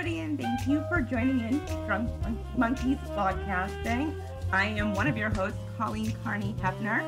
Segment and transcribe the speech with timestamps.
[0.00, 2.10] everybody, and thank you for joining in Drunk
[2.56, 4.18] Monkeys Podcasting.
[4.50, 7.02] I am one of your hosts, Colleen Carney Hefner.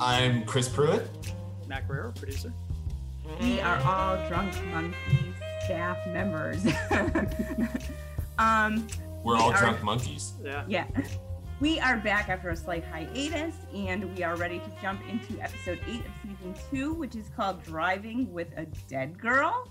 [0.00, 1.10] I'm Chris Pruitt.
[1.66, 2.52] Mac Guerrero, producer.
[3.40, 5.34] We are all Drunk Monkeys
[5.64, 6.64] staff members.
[8.38, 8.86] um,
[9.24, 10.34] We're we all are- drunk monkeys.
[10.44, 10.64] Yeah.
[10.68, 10.86] Yeah.
[11.58, 15.80] We are back after a slight hiatus and we are ready to jump into episode
[15.88, 19.68] eight of season two, which is called Driving with a Dead Girl.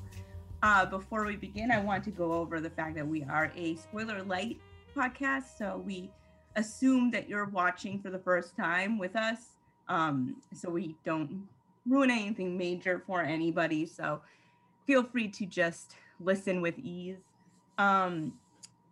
[0.61, 3.75] Uh, before we begin, I want to go over the fact that we are a
[3.75, 4.59] spoiler light
[4.95, 5.57] podcast.
[5.57, 6.11] So we
[6.57, 9.39] assume that you're watching for the first time with us.
[9.87, 11.47] Um, so we don't
[11.87, 13.85] ruin anything major for anybody.
[13.85, 14.21] So
[14.85, 17.19] feel free to just listen with ease.
[17.77, 18.33] Um,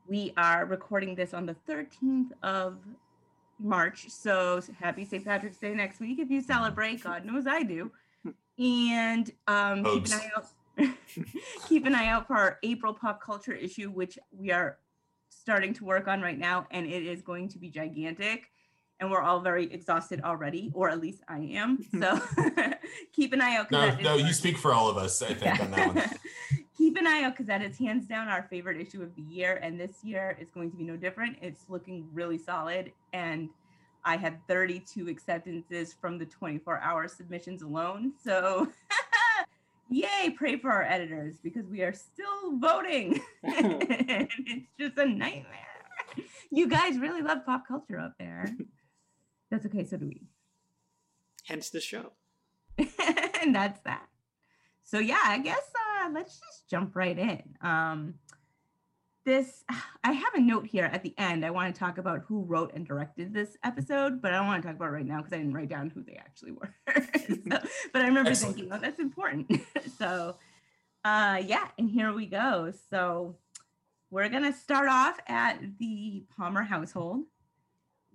[0.07, 2.77] we are recording this on the 13th of
[3.59, 4.09] March.
[4.09, 5.25] So happy St.
[5.25, 7.03] Patrick's Day next week if you celebrate.
[7.03, 7.91] God knows I do.
[8.57, 10.47] And um, keep an eye out.
[11.67, 14.77] Keep an eye out for our April pop culture issue, which we are
[15.29, 18.49] starting to work on right now, and it is going to be gigantic.
[18.99, 21.79] And we're all very exhausted already, or at least I am.
[21.99, 22.19] So
[23.13, 23.69] keep an eye out.
[23.71, 26.09] No, no, you speak for all of us, I think, on that one.
[26.77, 29.59] Keep an eye out because that is hands down our favorite issue of the year.
[29.63, 31.37] And this year is going to be no different.
[31.41, 32.91] It's looking really solid.
[33.13, 33.49] And
[34.05, 38.13] I had 32 acceptances from the 24 hour submissions alone.
[38.23, 38.67] So,
[39.89, 43.19] yay, pray for our editors because we are still voting.
[43.43, 43.83] and
[44.29, 45.67] it's just a nightmare.
[46.51, 48.49] You guys really love pop culture up there.
[49.51, 49.85] That's okay.
[49.85, 50.23] So do we.
[51.45, 52.11] Hence the show.
[52.77, 54.05] and that's that.
[54.83, 55.71] So yeah, I guess
[56.03, 57.55] uh, let's just jump right in.
[57.61, 58.15] Um,
[59.27, 59.63] this
[60.03, 61.45] I have a note here at the end.
[61.45, 64.63] I want to talk about who wrote and directed this episode, but I don't want
[64.63, 66.73] to talk about it right now because I didn't write down who they actually were.
[67.51, 67.59] So-
[67.93, 68.55] but I remember Excellent.
[68.55, 69.51] thinking, oh, that's important.
[69.99, 70.37] so
[71.05, 72.71] uh, yeah, and here we go.
[72.89, 73.35] So
[74.09, 77.23] we're gonna start off at the Palmer household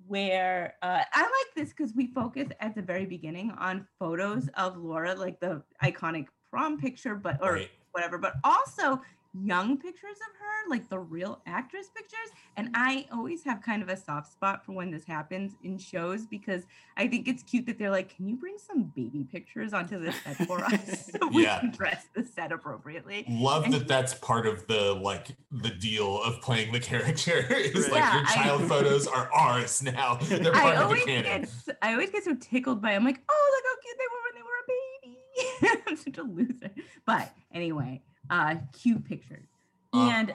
[0.07, 4.77] where uh, I like this because we focus at the very beginning on photos of
[4.79, 7.71] Laura, like the iconic prom picture, but or Right.
[7.93, 9.01] whatever, but also
[9.35, 12.29] young pictures of her, like the real actress pictures.
[12.57, 12.83] And mm-hmm.
[12.83, 16.65] I always have kind of a soft spot for when this happens in shows because
[16.97, 20.13] I think it's cute that they're like, "Can you bring some baby pictures onto the
[20.13, 21.61] set for us so we Yeah.
[21.61, 26.23] can dress the set appropriately?" Love And- that that's part of the like the deal
[26.23, 30.17] of playing the character is like Yeah, your I- child photos are ours now.
[30.17, 31.43] They're I part of the canon.
[31.67, 34.23] get I always get so tickled by I'm like, oh look how cute they were
[34.27, 35.89] when they were a baby.
[35.89, 36.71] I'm such a loser.
[37.07, 39.47] But anyway, uh cute pictures.
[39.93, 40.35] Uh, and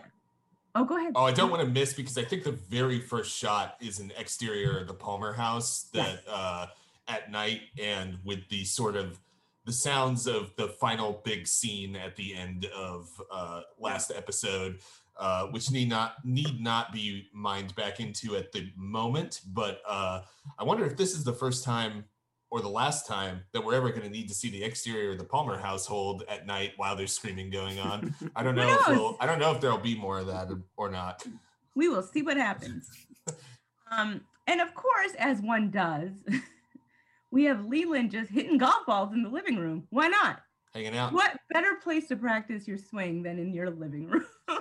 [0.76, 1.14] oh go ahead.
[1.16, 4.14] Oh, I don't want to miss because I think the very first shot is an
[4.18, 6.68] exterior of the Palmer house that uh,
[7.08, 9.20] at night and with the sort of
[9.66, 14.80] the sounds of the final big scene at the end of uh, last episode,
[15.18, 19.42] uh, which need not need not be mined back into at the moment.
[19.48, 20.22] But uh,
[20.60, 22.06] I wonder if this is the first time
[22.50, 25.18] or the last time that we're ever going to need to see the exterior of
[25.18, 28.16] the Palmer household at night while there's screaming going on.
[28.36, 28.70] I don't know.
[28.70, 31.26] If we'll, I don't know if there'll be more of that or, not.
[31.76, 32.90] We will see what happens.
[33.92, 36.12] um, and of course, as one does,
[37.32, 39.86] we have Leland just hitting golf balls in the living room.
[39.90, 40.40] Why not?
[40.74, 41.12] Hanging out.
[41.12, 44.26] What better place to practice your swing than in your living room?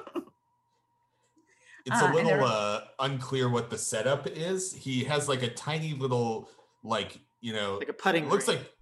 [1.87, 4.75] It's Uh, a and little uh, unclear what the setup is.
[4.75, 6.51] He has like a tiny little,
[6.83, 8.25] like you know, Like a putting.
[8.25, 8.59] it looks green.
[8.59, 8.73] like.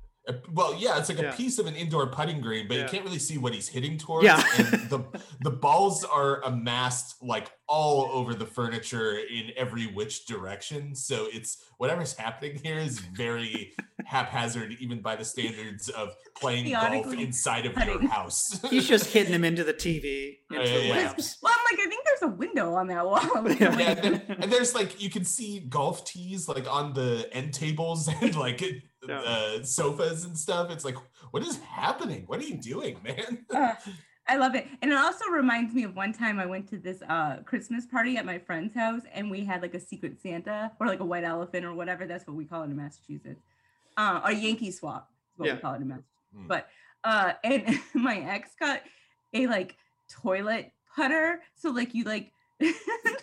[0.54, 1.34] Well, yeah, it's like Yeah.
[1.34, 2.84] a piece of an indoor putting green, but Yeah.
[2.84, 4.24] you can't really see what he's hitting towards.
[4.24, 4.42] Yeah.
[4.56, 5.00] and the
[5.42, 10.94] the balls are amassed like all over the furniture in every which direction.
[10.94, 13.74] So it's whatever's happening here is very
[14.06, 18.60] haphazard, even by the standards of playing golf inside of your house.
[18.70, 20.94] He's just hitting them into the TV, oh, Yeah, into yeah, the yeah.
[21.06, 21.36] lamps.
[21.42, 23.20] well, I'm like, I think there's a window on that wall.
[23.60, 23.78] Yeah.
[23.78, 27.54] yeah, and, then- and there's like you can see golf tees like on the end
[27.54, 29.20] tables and like it- Yeah.
[29.20, 30.70] uh, sofas and stuff.
[30.70, 30.96] It's like,
[31.30, 32.24] what is happening?
[32.26, 33.44] What are you doing, man?
[33.54, 33.74] Uh,
[34.26, 34.66] I love it.
[34.80, 38.16] And it also reminds me of one time I went to this uh, Christmas party
[38.16, 41.24] at my friend's house and we had like a secret Santa or like a white
[41.24, 42.06] elephant or whatever.
[42.06, 43.42] That's what we call it in Massachusetts.
[43.98, 45.54] Uh, or Yankee swap is what Yeah.
[45.56, 46.10] we call it in Massachusetts.
[46.34, 46.46] Hmm.
[46.46, 46.68] But
[47.04, 48.80] uh, and my ex got
[49.34, 49.76] a like
[50.08, 51.40] toilet putter.
[51.54, 52.32] So like you like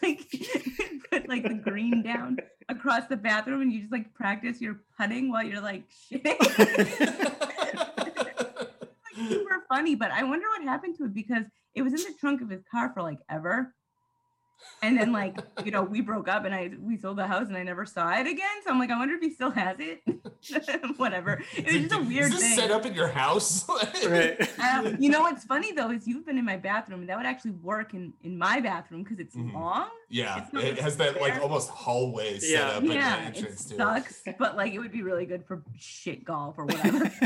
[0.02, 0.30] like
[1.12, 2.38] put like the green down
[2.70, 6.38] across the bathroom and you just like practice your putting while you're like shitting.
[8.18, 8.38] like
[9.16, 11.44] super funny, but I wonder what happened to it because
[11.76, 13.74] it was in the trunk of his car for like ever.
[14.84, 17.56] And then like, you know, we broke up and I we sold the house and
[17.56, 18.50] I never saw it again.
[18.66, 20.02] So I'm like, I wonder if he still has it.
[20.98, 21.42] Whatever.
[21.56, 22.58] It was just a weird Is this thing.
[22.58, 23.66] set up in your house?
[24.08, 24.38] Right.
[24.60, 27.02] Um, you know what's funny though is you've been in my bathroom.
[27.02, 29.54] And that would actually work in in my bathroom because it's Mhm.
[29.54, 29.90] long.
[30.10, 32.68] Yeah, It's it has that like almost hallway set Yeah.
[32.70, 33.78] up at yeah, the it entrance it.
[33.78, 37.12] sucks, but like it would be really good for shit golf or whatever.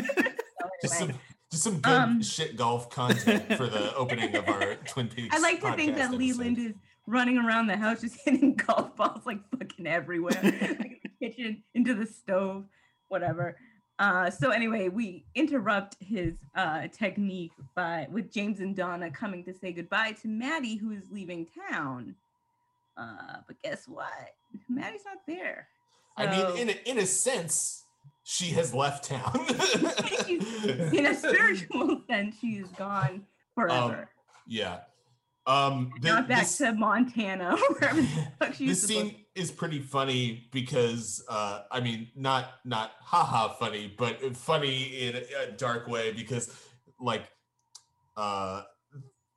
[0.81, 1.11] So Just some
[1.51, 5.33] just some good Um, shit golf content for the opening of our Twin Peaks.
[5.35, 6.19] I like to think podcast that episode.
[6.19, 6.73] Leland is
[7.07, 11.63] running around the house just hitting golf balls like fucking everywhere, like in the kitchen,
[11.73, 12.65] into the stove,
[13.09, 13.57] whatever.
[13.97, 19.53] Uh, so anyway, we interrupt his uh, technique by with James and Donna coming to
[19.53, 22.15] say goodbye to Maddie, who is leaving town.
[22.97, 24.33] Uh, but guess what?
[24.67, 25.67] Maddie's not there.
[26.17, 27.83] I mean, in a, in a sense,
[28.23, 29.33] she has left town.
[30.29, 33.23] in a spiritual sense, she's gone
[33.53, 34.09] forever.
[34.47, 34.79] yeah.
[35.47, 41.21] Um, the- not back this- to Montana, wherever the this scene is pretty funny because
[41.27, 46.49] uh i mean not not haha funny but funny in a dark way because
[47.01, 47.23] like
[48.15, 48.61] uh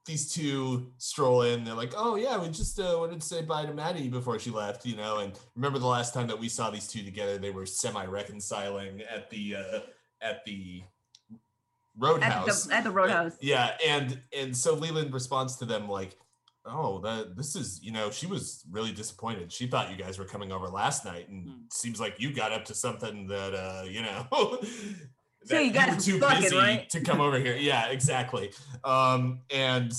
[0.06, 3.66] these two stroll in they're like oh yeah we just uh, wanted to say bye
[3.66, 6.70] to maddie before she left you know and remember the last time that we saw
[6.70, 9.80] these two together they were semi reconciling at the uh
[10.22, 10.80] at the
[12.00, 13.32] at roadhouse the, at the roadhouse.
[13.40, 16.16] yeah, and and so Leland responds to them like,
[16.64, 19.52] "Oh, that this is you know she was really disappointed.
[19.52, 21.54] She thought you guys were coming over last night, and Hmm.
[21.72, 24.58] seems like you got up to something that uh you know."
[25.44, 26.90] So that you guys were were too fucking, busy right?
[26.90, 27.54] to come over here.
[27.56, 28.50] Yeah, exactly.
[28.84, 29.92] Um, and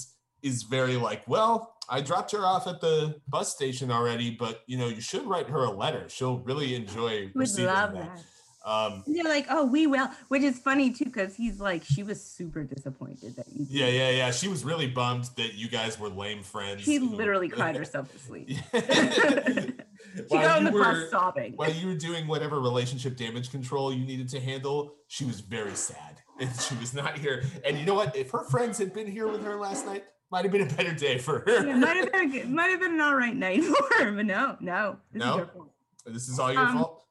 [0.43, 4.77] is very like, well, I dropped her off at the bus station already, but you
[4.77, 6.07] know, you should write her a letter.
[6.09, 8.15] She'll really enjoy Would receiving love that.
[8.17, 8.23] that.
[8.65, 12.03] Um, And they're like, oh, we will, which is funny too, because he's like, she
[12.03, 13.65] was super disappointed that you.
[13.69, 14.31] Yeah, yeah, yeah.
[14.31, 16.81] She was really bummed that you guys were lame friends.
[16.83, 18.49] She who- literally cried herself to sleep.
[18.73, 21.53] she got on the were bus sobbing.
[21.55, 25.75] while you were doing whatever relationship damage control you needed to handle, she was very
[25.75, 26.17] sad.
[26.41, 27.43] And she was not here.
[27.65, 28.15] And you know what?
[28.15, 30.93] If her friends had been here with her last night, might have been a better
[30.93, 31.65] day for her.
[31.67, 34.11] Yeah, might have been a good, might have been an all right night for her,
[34.13, 35.39] but no, no, this No?
[35.39, 35.69] is fault.
[36.05, 37.03] this is all your Um, fault.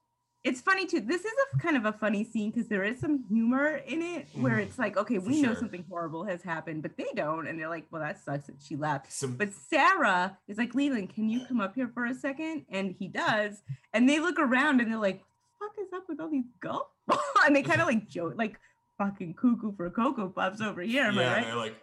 [0.44, 1.00] It's funny too.
[1.00, 4.28] This is a kind of a funny scene because there is some humor in it
[4.34, 4.62] where Mhm.
[4.62, 7.86] it's like, okay, we know something horrible has happened, but they don't, and they're like,
[7.90, 9.12] well, that sucks that she left.
[9.12, 12.66] Some But Sarah is like, Leland, can you come up here for a second?
[12.70, 13.62] And he does.
[13.92, 15.24] And they look around and they're like,
[15.58, 17.20] what the fuck is up with all these golf balls?
[17.46, 18.58] And they kind of like joke, like
[18.96, 21.04] fucking cuckoo for Cocoa Puffs over here.
[21.04, 21.44] Am yeah, I right?
[21.46, 21.76] they're like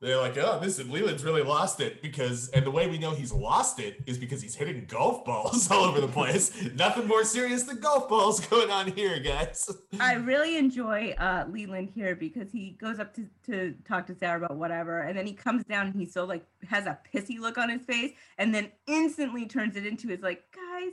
[0.00, 3.10] they're like, oh, this is Leland's really lost it because, and the way we know
[3.10, 6.50] he's lost it is because he's hitting golf balls all over the place.
[6.74, 9.70] Nothing more serious than golf balls going on here, guys.
[10.00, 14.38] I really enjoy uh, Leland here because he goes up to, to talk to Sarah
[14.44, 17.58] about whatever, and then he comes down and he's so like has a pissy look
[17.58, 20.92] on his face, and then instantly turns it into his like, guys,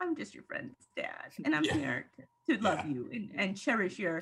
[0.00, 1.74] I'm just your friend's dad, and I'm Yeah.
[1.74, 2.86] here to, to love Yeah.
[2.92, 4.20] you and, and cherish your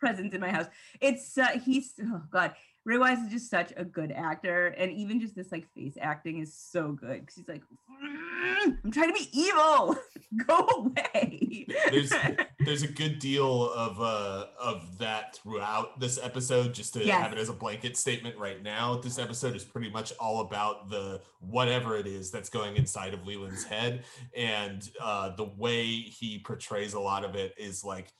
[0.00, 0.66] presence in my house.
[1.02, 2.54] It's uh, he's oh god,
[2.88, 6.38] Ray Wise is just such a good actor, and even just this like face acting
[6.38, 9.94] is so good because he's like, "Mm, I'm trying to be evil,
[10.46, 11.66] go away.
[11.90, 12.10] There's
[12.64, 17.38] there's a good deal of uh of that throughout this episode just to have it
[17.38, 21.96] as a blanket statement right now this episode is pretty much all about the whatever
[21.96, 24.04] it is that's going inside of leland's head
[24.36, 28.12] and uh the way he portrays a lot of it is like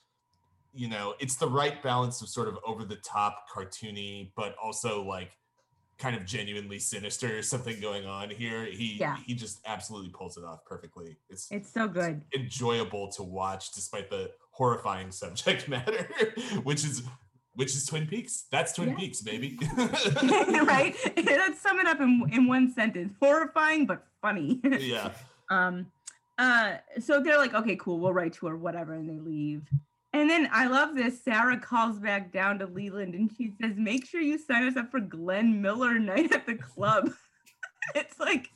[0.73, 5.03] you know it's the right balance of sort of over the top cartoony but also
[5.03, 5.31] like
[5.97, 9.17] kind of genuinely sinister something going on here he Yeah.
[9.25, 12.21] he just absolutely pulls it off perfectly it's it's so good.
[12.35, 16.07] enjoyable to watch despite the horrifying subject matter
[16.63, 17.03] which is
[17.55, 18.95] which is twin peaks that's twin Yeah.
[18.95, 19.57] peaks baby
[20.63, 20.95] right?
[21.17, 23.13] Let's sum it up in, in one sentence.
[23.21, 24.61] Horrifying but funny.
[24.63, 25.11] yeah
[25.49, 25.87] um
[26.37, 29.63] uh so they're like, okay, cool, we'll write to her, whatever, and they leave.
[30.13, 31.23] And then I love this.
[31.23, 34.89] Sarah calls back down to Leland and she says, Make sure you sign us up
[34.91, 37.11] for Glenn Miller night at the club.
[37.95, 38.49] it's like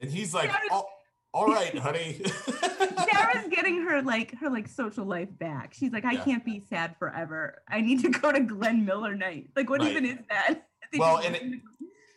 [0.00, 0.88] and he's like Sarah's- all,
[1.34, 2.20] all right honey
[2.60, 5.74] Sarah's getting her like her like social life back.
[5.74, 6.24] She's like, I Yeah.
[6.24, 7.62] can't be sad forever.
[7.68, 9.48] I need to go to Glenn Miller night.
[9.54, 9.90] Like, what Right.
[9.90, 10.66] even is that?
[10.98, 11.60] Well, and it-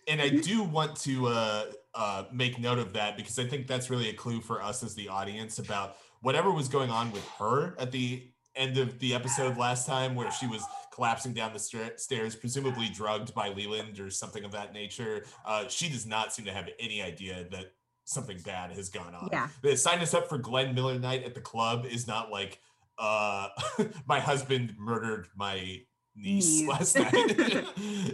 [0.07, 3.89] and I do want to uh, uh, make note of that because I think that's
[3.89, 7.75] really a clue for us as the audience about whatever was going on with her
[7.79, 11.97] at the end of the episode last time, where she was collapsing down the sta-
[11.97, 15.25] stairs, presumably drugged by Leland or something of that nature.
[15.45, 17.73] Uh, she does not seem to have any idea that
[18.05, 19.27] something bad has gone on.
[19.31, 19.47] Yeah.
[19.61, 22.59] The sign us up for Glenn Miller night at the club is not like
[22.97, 23.47] uh,
[24.07, 25.81] my husband murdered my
[26.15, 27.11] niece last night.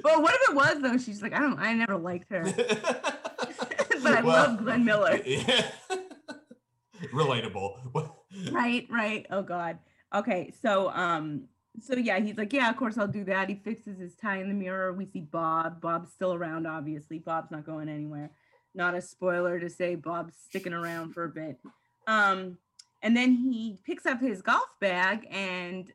[0.01, 0.97] But what if it was though?
[0.97, 2.43] She's like, I don't I never liked her.
[2.43, 2.67] but
[4.01, 5.19] but I Well, love Glenn Miller.
[5.23, 5.69] Yeah.
[7.13, 8.11] Relatable.
[8.51, 9.79] right right oh god
[10.13, 11.43] okay so um
[11.79, 13.49] so yeah he's like yeah of course i'll do that.
[13.49, 14.93] He fixes his tie in the mirror.
[14.93, 15.81] We see bob.
[15.81, 17.19] Bob's still around obviously.
[17.19, 18.31] Bob's not going anywhere.
[18.73, 21.59] Not a spoiler to say bob's sticking around for a bit.
[22.07, 22.57] Um
[23.01, 25.91] and then he picks up his golf bag and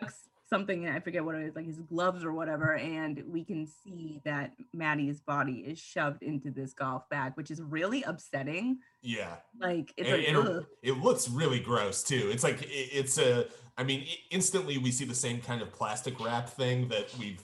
[0.00, 3.44] tucks something in i forget what it is like his gloves or whatever and we
[3.44, 8.78] can see that maddie's body is shoved into this golf bag which is really upsetting
[9.02, 9.36] Yeah.
[9.60, 12.30] like it's And- like and it looks really gross too.
[12.32, 13.46] It's like it- it's a.
[13.76, 17.42] I mean, instantly we see the same kind of plastic wrap thing that we've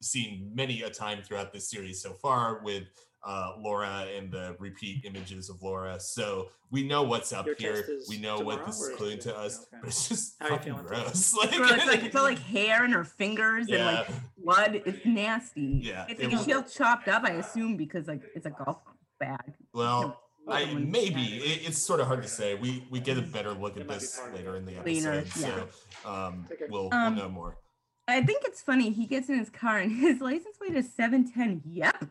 [0.00, 2.84] seen many a time throughout this series so far with
[3.26, 5.98] uh, Laura and the repeat images of Laura.
[6.00, 7.84] So we know what's up Your here.
[8.08, 9.78] We know what this is is cluing to us, okay.
[9.80, 11.02] but it's just How are you fucking feeling today?
[11.02, 11.34] gross.
[11.34, 14.08] Like, Girl, it's like it's all like hair in her fingers and like
[14.42, 14.82] blood.
[14.86, 15.80] It's nasty.
[15.84, 18.78] Yeah, It's like a was- shield chopped up, I assume, because like it's a golf
[19.20, 19.54] bag.
[19.72, 20.20] well.
[20.50, 22.54] I maybe it, it's sort of hard to say.
[22.54, 25.12] We we get a better look at It might be this later in the Cleaner,
[25.12, 25.68] episode,
[26.02, 27.58] so um, we'll Um, we'll know more.
[28.06, 28.88] I think it's funny.
[28.88, 31.64] He gets in his car and his license plate is 710.
[31.70, 32.04] Yep.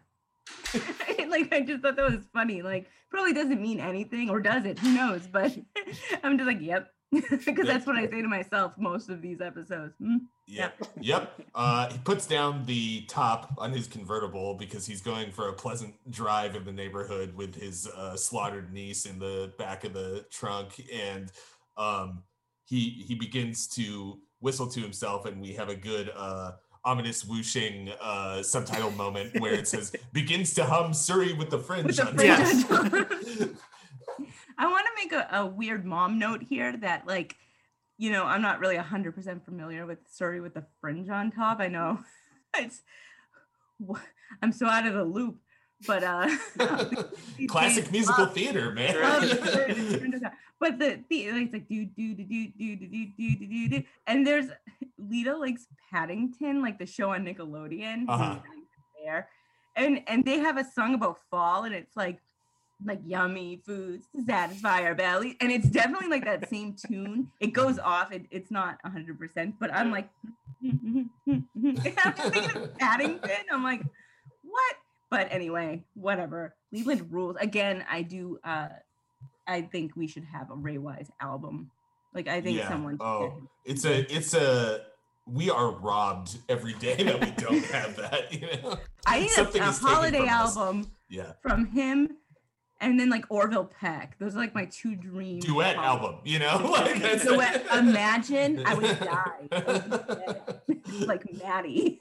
[1.30, 2.62] like I just thought that was funny.
[2.62, 4.80] Like probably doesn't mean anything, or does it?
[4.80, 5.27] Who knows?
[5.27, 5.58] But
[6.24, 6.92] I'm just like, yep.
[7.12, 9.94] Because that's what I say to myself most of these episodes.
[9.98, 10.18] Hmm?
[10.48, 10.88] Yep.
[11.00, 11.42] Yep.
[11.56, 15.96] Uh, he puts down the top on his convertible because he's going for a pleasant
[16.12, 20.82] drive in the neighborhood with his uh, slaughtered niece in the back of the trunk,
[20.94, 21.32] and
[21.77, 22.24] um,
[22.66, 26.51] he he begins to whistle to himself, and we have a good uh,
[26.88, 31.86] ominous whooshing uh, subtitle moment where it says "begins to hum Surrey with the fringe."
[31.86, 33.51] With the on fringe top."
[34.60, 37.36] I want to make a, a weird mom note here that like,
[37.98, 41.60] you know, I'm not really 100% familiar with Surrey with the fringe on top.
[41.60, 42.00] I know
[42.58, 42.82] it's
[44.41, 45.39] I'm so out of the loop,
[45.86, 46.30] but uh
[47.48, 49.00] Classic musical love- theater, man.
[49.00, 49.36] love the
[50.00, 50.34] fringe on top.
[50.60, 53.70] But the, the it's like do do do do do do do do do do
[53.70, 54.48] do and there's
[54.98, 58.06] Lita likes Paddington, like the show on Nickelodeon.
[58.08, 58.40] Uh-huh.
[59.04, 59.28] There.
[59.76, 62.20] And and they have a song about fall and it's like
[62.86, 65.36] like yummy foods to satisfy our belly.
[65.42, 67.32] And it's definitely like that same tune.
[67.40, 68.12] It goes off.
[68.12, 70.10] It, it's not 100%, but I'm like,
[70.64, 71.10] I'm
[72.14, 73.46] thinking of Paddington.
[73.52, 73.82] I'm like,
[74.44, 74.76] what?
[75.10, 76.54] But anyway, whatever.
[76.72, 77.36] Leland rules.
[77.40, 78.40] Again, I do.
[78.44, 78.70] uh
[79.48, 81.72] I think we should have a Ray Wise album.
[82.14, 82.68] Like I think Yeah.
[82.70, 82.98] someone.
[83.00, 83.34] Oh,
[83.66, 84.82] it's a it's a
[85.26, 89.62] we are robbed every day that we don't have that you know I need something
[89.62, 90.58] a, a holiday from us.
[90.58, 92.18] album yeah from him,
[92.80, 94.18] and then like Orville Peck.
[94.20, 95.46] Those are like my two dreams.
[95.46, 97.66] duet album you know like Duet.
[97.74, 99.48] Imagine I would die.
[99.52, 101.08] I would be dead.
[101.08, 102.00] like Maddie.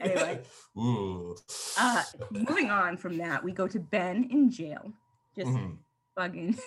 [0.00, 0.40] anyway,
[0.76, 1.36] Ooh.
[1.78, 4.92] uh, moving on from that, we go to Ben in jail,
[5.36, 5.76] just Mhm.
[6.16, 6.58] fucking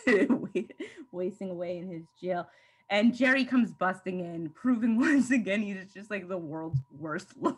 [1.11, 2.47] wasting away in his jail.
[2.89, 7.55] And Jerry comes busting in, proving once again he's just like the world's worst lawyer.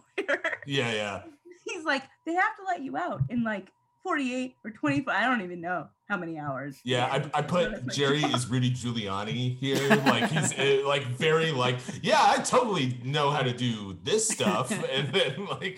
[0.66, 1.22] yeah yeah
[1.66, 3.72] he's like, they have to let you out in like
[4.06, 5.12] 48 or 24.
[5.12, 6.80] I don't even know how many hours.
[6.84, 11.78] yeah I, I put jerry is rudy giuliani here like he's uh, like very like
[12.04, 15.78] yeah i totally know how to do this stuff and then like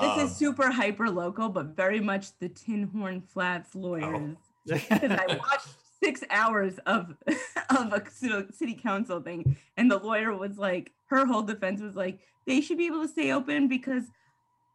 [0.00, 4.36] This um, is super hyper local, but very much the Tin Horn Flats lawyers.
[4.66, 5.68] Because I watched
[6.02, 7.16] six hours of
[7.76, 8.02] of a
[8.52, 12.78] city council thing, and the lawyer was like, her whole defense was like, they should
[12.78, 14.04] be able to stay open because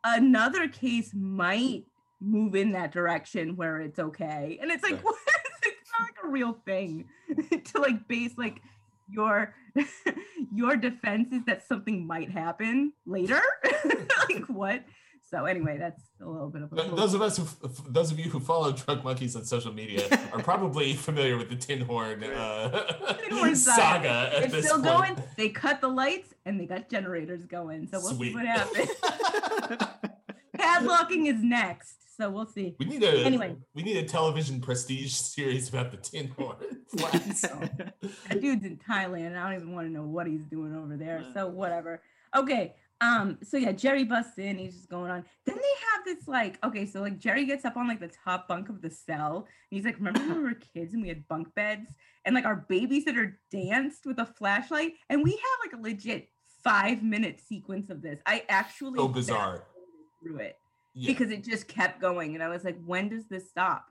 [0.04, 1.86] another case might
[2.24, 4.58] move in that direction where it's okay.
[4.62, 5.04] And it's like, Right.
[5.04, 5.16] what?
[5.64, 7.06] It's not like a real thing
[7.74, 8.62] to like base like
[9.10, 9.54] your
[10.54, 13.42] your defense is that something might happen later.
[14.30, 14.84] like what?
[15.30, 17.48] So anyway, that's a little bit of a Those of us who,
[17.90, 21.56] those of you who follow Drunk Monkeys on social media are probably familiar with the
[21.56, 22.70] Tin Horn uh,
[23.20, 24.30] Tin Horn saga.
[24.44, 25.16] it's this still point.
[25.16, 25.24] going.
[25.38, 27.88] They cut the lights and they got generators going.
[27.88, 28.30] So we'll Sweet.
[28.30, 28.90] see what happens.
[30.58, 31.96] Padlocking is next.
[32.16, 32.76] So we'll see.
[32.80, 33.56] We need a Anyway.
[33.74, 36.58] we need a television prestige series about the Tin Horn.
[37.00, 39.36] That dude's in Thailand.
[39.38, 41.24] I don't even want to know what he's doing over there.
[41.34, 42.02] So whatever.
[42.36, 42.76] Okay.
[43.02, 45.26] Um, so yeah, Jerry busts in, he's just going on.
[45.46, 48.48] Then they have this like, okay, so like Jerry gets up on like the top
[48.48, 51.28] bunk of the cell, and he's like, Remember when we were kids and we had
[51.28, 51.94] bunk beds?
[52.24, 56.30] And like our babysitter danced with a flashlight, and we have like a legit
[56.64, 58.20] five minute sequence of this.
[58.26, 59.66] I actually so bizarre.
[60.22, 60.58] through it
[60.94, 61.12] Yeah.
[61.12, 62.36] because it just kept going.
[62.36, 63.90] And I was like, when does this stop?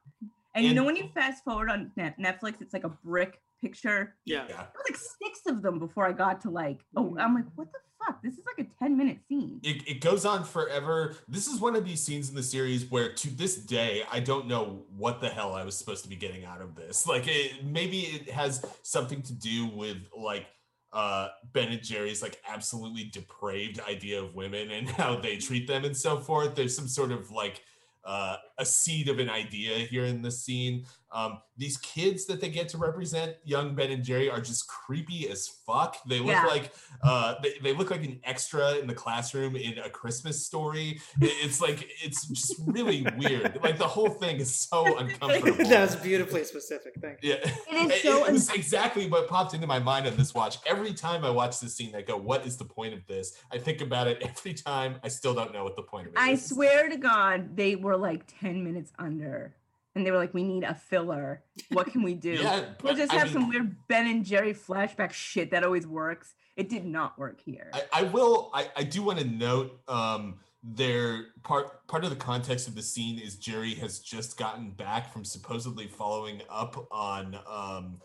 [0.55, 4.15] And, you know, when you fast forward on Net- Netflix, it's like a brick picture.
[4.25, 4.45] Yeah.
[4.49, 4.67] Yeah.
[4.89, 8.23] Like six of them before I got to like, oh, I'm like, what the fuck?
[8.23, 9.61] This is like a 10 minute scene.
[9.63, 11.17] It, it goes on forever.
[11.29, 14.47] This is one of these scenes in the series where, to this day, I don't
[14.47, 17.07] know what the hell I was supposed to be getting out of this.
[17.07, 20.47] Like, it, maybe it has something to do with like
[20.93, 25.85] uh, Ben and Jerry's like absolutely depraved idea of women and how they treat them
[25.85, 26.55] and so forth.
[26.55, 27.63] There's some sort of like
[28.05, 30.85] uh, a seed of an idea here in this scene.
[31.13, 35.29] Um, these kids that they get to represent young Ben and Jerry are just creepy
[35.29, 35.97] as fuck.
[36.09, 36.47] They look Yeah.
[36.47, 41.01] like uh, they, they look like an extra in the classroom in a Christmas story.
[41.21, 43.59] It's like it's just really weird.
[43.63, 45.65] Like the whole thing is so uncomfortable.
[45.69, 46.95] that was beautifully specific.
[47.01, 47.31] Thank you.
[47.35, 50.59] Yeah, It is so it was exactly what popped into my mind on this watch.
[50.67, 53.59] Every time I watch this scene, I go, "What is the point of this?" I
[53.59, 54.97] think about it every time.
[55.05, 56.47] I still don't know what the point of it I is.
[56.49, 59.55] swear to God, they were like 10 minutes under.
[59.95, 61.43] And they were like, we need a filler.
[61.71, 62.33] What can we do?
[62.33, 65.87] Yeah, we'll just I have mean- some weird Ben and Jerry flashback shit that always
[65.87, 66.35] works.
[66.57, 67.71] It did not work here.
[67.73, 68.51] I, I will.
[68.55, 69.81] I, I do want to note.
[69.89, 74.71] Um, their part part of the context of the scene is Jerry has just gotten
[74.71, 78.01] back from supposedly following up on um,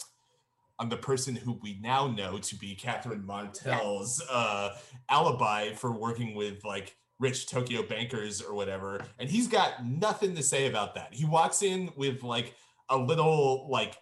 [0.79, 4.69] on the person who we now know to be Catherine Martell's uh,
[5.09, 10.43] alibi for working with like rich Tokyo bankers or whatever, and he's got nothing to
[10.43, 11.13] say about that.
[11.13, 12.55] He walks in with like
[12.89, 13.97] a little like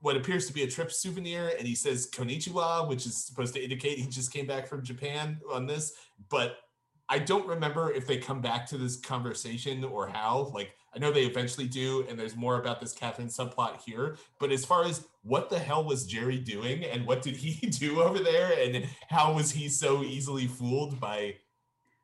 [0.00, 3.62] what appears to be a trip souvenir and he says konnichiwa which is supposed to
[3.62, 5.92] indicate he just came back from japan on this
[6.28, 6.58] but
[7.08, 11.10] i don't remember if they come back to this conversation or how like i know
[11.10, 15.06] they eventually do and there's more about this catherine subplot here but as far as
[15.22, 19.32] what the hell was jerry doing and what did he do over there and how
[19.32, 21.34] was he so easily fooled by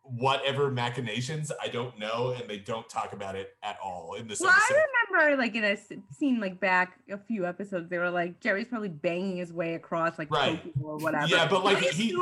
[0.09, 4.41] whatever machinations i don't know and they don't talk about it at all in this
[4.41, 4.85] well, episode I
[5.19, 5.77] remember like in a
[6.15, 10.19] scene like back a few episodes, they were like, Jerry's probably banging his way across
[10.19, 10.62] like Right.
[10.62, 11.27] Tokyo or whatever.
[11.29, 12.14] Yeah, but, like, he-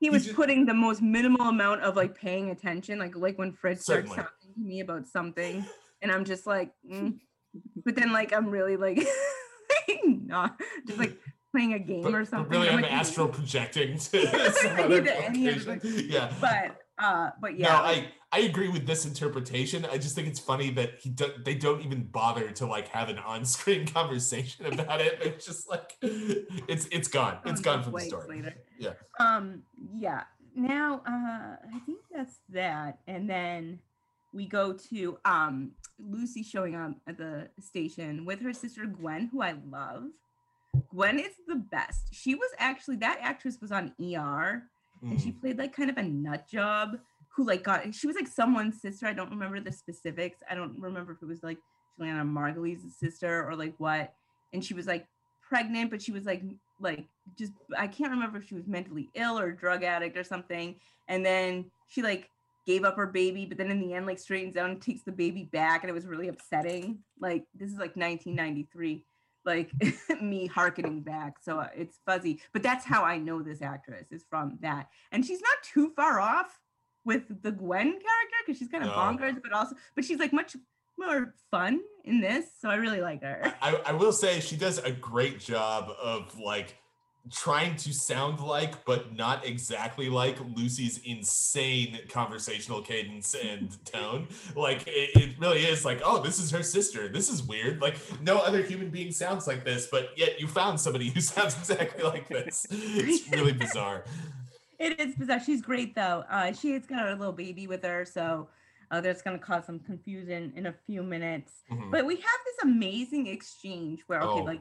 [0.00, 3.52] he was just- putting the most minimal amount of like paying attention, like like when
[3.52, 4.16] Fritz starts Certainly.
[4.16, 5.64] talking to me about something,
[6.00, 7.18] and I'm just like, mm.
[7.84, 9.06] but then like I'm really like
[10.04, 11.16] not just like
[11.52, 12.50] playing a game but, or something.
[12.50, 16.06] really I'm i'm like, astral projecting to some other any of location.
[16.08, 20.26] yeah but uh, but yeah, no i i agree with this interpretation i just think
[20.26, 24.66] it's funny that he do, they don't even bother to like have an on-screen conversation
[24.66, 28.54] about it it's just like it's it's gone it's um, gone from the story later.
[28.78, 28.92] Yeah.
[29.18, 29.62] Um.
[29.94, 30.22] Yeah.
[30.54, 33.78] Now, uh, I think that's that, and then
[34.34, 39.42] we go to um Lucy showing up at the station with her sister Gwen, who
[39.42, 40.04] I love.
[40.88, 42.08] Gwen is the best.
[42.12, 44.64] She was actually that actress was on ER,
[45.02, 45.40] and she Mhm.
[45.40, 46.98] played like kind of a nut job
[47.34, 49.06] who like got she was like someone's sister.
[49.06, 50.42] I don't remember the specifics.
[50.48, 51.58] I don't remember if it was like
[51.96, 54.14] Julianna Margulies' sister or like what.
[54.52, 55.06] And she was like
[55.40, 56.42] pregnant, but she was like
[56.78, 57.06] like
[57.38, 60.76] just I can't remember if she was mentally ill or drug addict or something.
[61.08, 62.28] And then she like
[62.64, 65.10] gave up her baby, but then in the end like straightens out and takes the
[65.12, 66.98] baby back, and it was really upsetting.
[67.18, 69.04] Like this is like 1993
[69.44, 69.70] like
[70.22, 74.24] me harkening back so uh, it's fuzzy but that's how i know this actress is
[74.28, 76.58] from that and she's not too far off
[77.04, 78.96] with the gwen character because she's kind of No.
[78.96, 80.56] bonkers but also but she's like much
[80.98, 84.78] more fun in this so i really like her I, I will say she does
[84.78, 86.76] a great job of like
[87.30, 94.26] trying to sound like but not exactly like lucy's insane conversational cadence and tone.
[94.56, 97.08] Like it, it really is like oh this is her sister.
[97.08, 97.80] This is weird.
[97.80, 101.56] Like no other human being sounds like this but yet you found somebody who sounds
[101.56, 102.66] exactly like this.
[102.70, 104.04] It's really bizarre.
[104.78, 105.38] It is bizarre.
[105.38, 106.24] She's great though.
[106.28, 108.48] Uh she has got a little baby with her so
[108.90, 111.62] uh, that's going to cause some confusion in a few minutes.
[111.70, 111.90] Mhm.
[111.90, 114.44] But we have this amazing exchange where okay, Oh.
[114.44, 114.60] like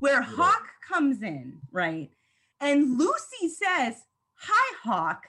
[0.00, 0.44] where Brutal.
[0.44, 2.10] Hawk comes in, right?
[2.60, 3.94] And Lucy says,
[4.40, 5.24] "Hi, Hawk.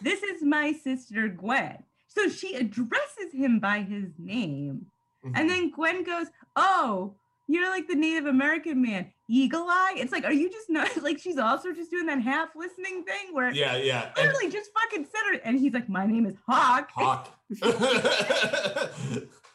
[0.00, 4.86] This is my sister Gwen." So she addresses him by his name,
[5.24, 5.32] Mhm.
[5.34, 7.14] and then Gwen goes, "Oh."
[7.52, 9.94] You're like the Native American man, Eagle Eye.
[9.96, 13.34] It's like, are you just not like she's also just doing that half listening thing
[13.34, 16.36] where yeah yeah and literally just fucking said her, and he's like, my name is
[16.46, 16.90] Hawk.
[16.94, 17.28] hawk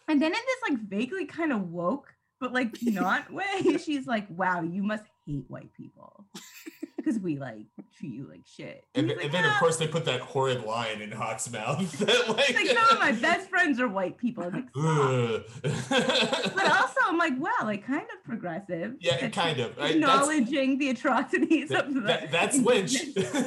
[0.08, 4.28] And then in this like vaguely kind of woke, but like not way, she's like,
[4.30, 6.26] "Wow, you must hate white people
[7.06, 7.66] because we like
[7.98, 11.02] treat you like shit." and, and like, then of course they put that horrid line
[11.02, 14.44] in hawk's mouth that like, like some of my best friends are white people.
[14.44, 18.96] I'm like, but also I'm like, wow, like kind of progressive.
[19.00, 19.78] Yeah, kind of.
[19.80, 22.00] I- acknowledging the atrocities That- of the.
[22.02, 22.98] that- that's Lynch.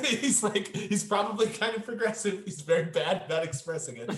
[0.07, 2.43] he's like he's probably kind of progressive.
[2.45, 4.09] He's very bad at not expressing it.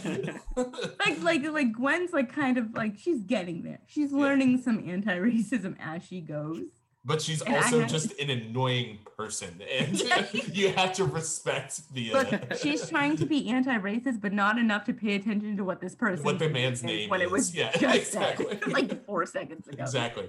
[0.99, 3.79] like like like Gwen's like kind of like she's getting there.
[3.87, 4.19] She's Yeah.
[4.19, 6.67] learning some anti-racism as she goes.
[7.05, 10.01] But she's and also just an annoying person and
[10.53, 12.23] you have to respect the uh...
[12.23, 15.95] Look, she's trying to be anti-racist but not enough to pay attention to what this
[15.95, 17.27] person what the man's name when is.
[17.27, 18.59] it was yeah exactly.
[18.69, 19.83] like four seconds ago.
[19.83, 20.29] Exactly.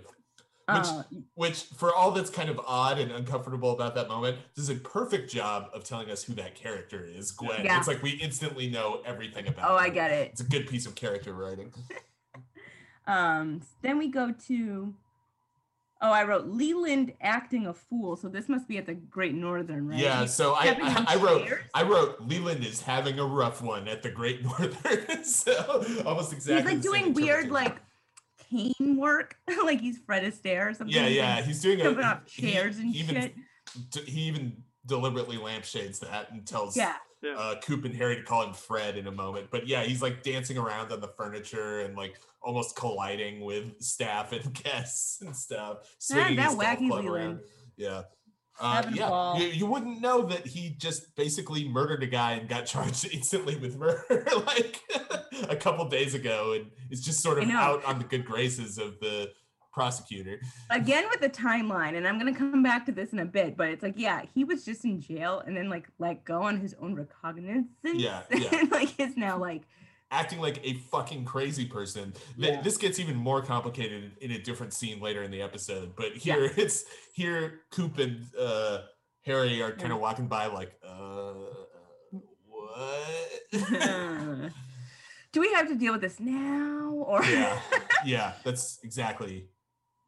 [0.67, 1.03] Which, uh,
[1.33, 5.29] which for all that's kind of odd and uncomfortable about that moment does a perfect
[5.29, 7.65] job of telling us who that character is gwen.
[7.65, 7.77] Yeah.
[7.77, 9.83] it's like we instantly know everything about oh her.
[9.83, 10.29] i get it.
[10.31, 11.73] It's a good piece of character writing.
[13.07, 14.93] Um then we go to
[16.03, 18.15] Oh, I wrote Leland acting a fool.
[18.15, 19.99] So this must be at the Great Northern, right?
[19.99, 20.25] Yeah.
[20.25, 24.09] So I, I, I, wrote I wrote Leland is having a rough one at the
[24.09, 25.23] Great Northern.
[25.23, 26.73] so almost exactly.
[26.73, 27.77] He's like doing weird like
[28.49, 30.95] cane work, like he's Fred Astaire or something.
[30.95, 31.41] Yeah, yeah.
[31.41, 34.07] He's doing jumping off chairs he, and even, shit.
[34.07, 36.95] He even deliberately lampshades that and tells yeah.
[37.23, 39.47] Uh, Coop and Harry to call him Fred in a moment.
[39.51, 44.31] But yeah, he's like dancing around on the furniture and like almost colliding with staff
[44.31, 45.79] and guests and stuff.
[45.99, 47.41] Swinging that, that wacky Leland.
[47.77, 48.03] Yeah.
[48.59, 52.65] Uh, yeah, you, you, wouldn't know that he just basically murdered a guy and got
[52.67, 54.79] charged instantly with murder like
[55.49, 58.99] a couple days ago, and is just sort of out on the good graces of
[58.99, 59.31] the
[59.71, 60.39] prosecutor.
[60.69, 63.69] Again with the timeline, and I'm gonna come back to this in a bit, but
[63.69, 66.75] it's like, yeah, he was just in jail and then like let go on his
[66.81, 67.67] own recognizance.
[67.83, 68.49] Yeah, yeah.
[68.53, 69.63] and like is now like
[70.11, 72.13] acting like a fucking crazy person.
[72.37, 72.61] Yeah.
[72.61, 75.95] This gets even more complicated in a different scene later in the episode.
[75.95, 76.51] But here yeah.
[76.57, 78.79] it's here Coop and uh,
[79.25, 81.33] Harry are kind of walking by like, uh,
[82.45, 83.51] what?
[85.31, 86.89] Do we have to deal with this now?
[86.89, 87.59] Or yeah,
[88.05, 89.47] yeah, that's exactly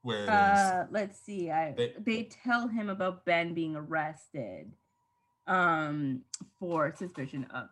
[0.04, 0.86] where it uh.
[0.92, 1.50] Let's see.
[1.50, 4.72] I they, they tell him about Ben being arrested
[5.48, 6.22] um
[6.60, 7.70] for suspicion of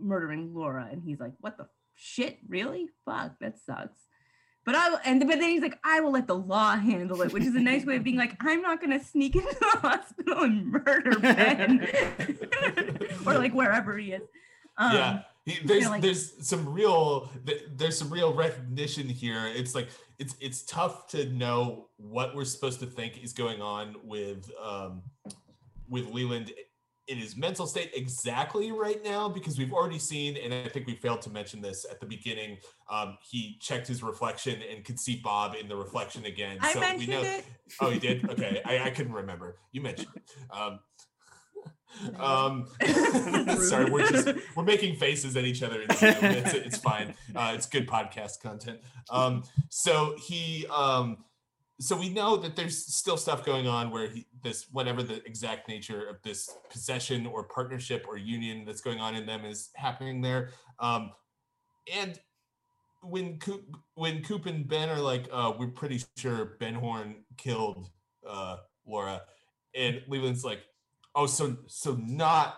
[0.00, 2.38] murdering Laura, and he's like, "What the shit?
[2.48, 2.88] Really?
[3.04, 4.00] Fuck, that sucks."
[4.64, 7.44] But I and but then he's like, "I will let the law handle it," which
[7.44, 10.72] is a nice way of being like, "I'm not gonna sneak into the hospital and
[10.72, 11.86] murder Ben,
[13.26, 14.22] or like wherever he is."
[14.76, 15.22] Um, yeah,
[15.64, 17.30] there's like, there's some real
[17.76, 19.46] there's some real recognition here.
[19.46, 23.96] It's like it's it's tough to know what we're supposed to think is going on
[24.02, 25.02] with um
[25.88, 26.52] with Leland
[27.08, 30.96] in his mental state exactly right now because we've already seen, and I think we
[30.96, 32.58] failed to mention this at the beginning.
[32.90, 36.58] Um, he checked his reflection and could see Bob in the reflection again.
[36.60, 37.22] I so mentioned we know.
[37.22, 37.44] It.
[37.80, 38.28] Oh, he did?
[38.36, 39.58] Okay, I, I couldn't remember.
[39.72, 40.08] You mentioned.
[40.50, 40.80] Um,
[42.18, 42.66] um,
[43.60, 45.82] sorry, we're just we're making faces at each other.
[45.82, 47.14] It's, it's, it's fine.
[47.34, 48.80] Uh, it's good podcast content.
[49.10, 51.18] Um, so he um,
[51.80, 55.68] so we know that there's still stuff going on where he, this whatever the exact
[55.68, 60.20] nature of this possession or partnership or union that's going on in them is happening
[60.20, 61.10] there um,
[61.94, 62.18] and
[63.02, 67.88] when Coop, when Coop and Ben are like, uh, we're pretty sure Ben Horne killed
[68.28, 68.56] uh,
[68.86, 69.22] Laura,
[69.74, 70.60] and Leland's like,
[71.16, 72.56] oh, so so not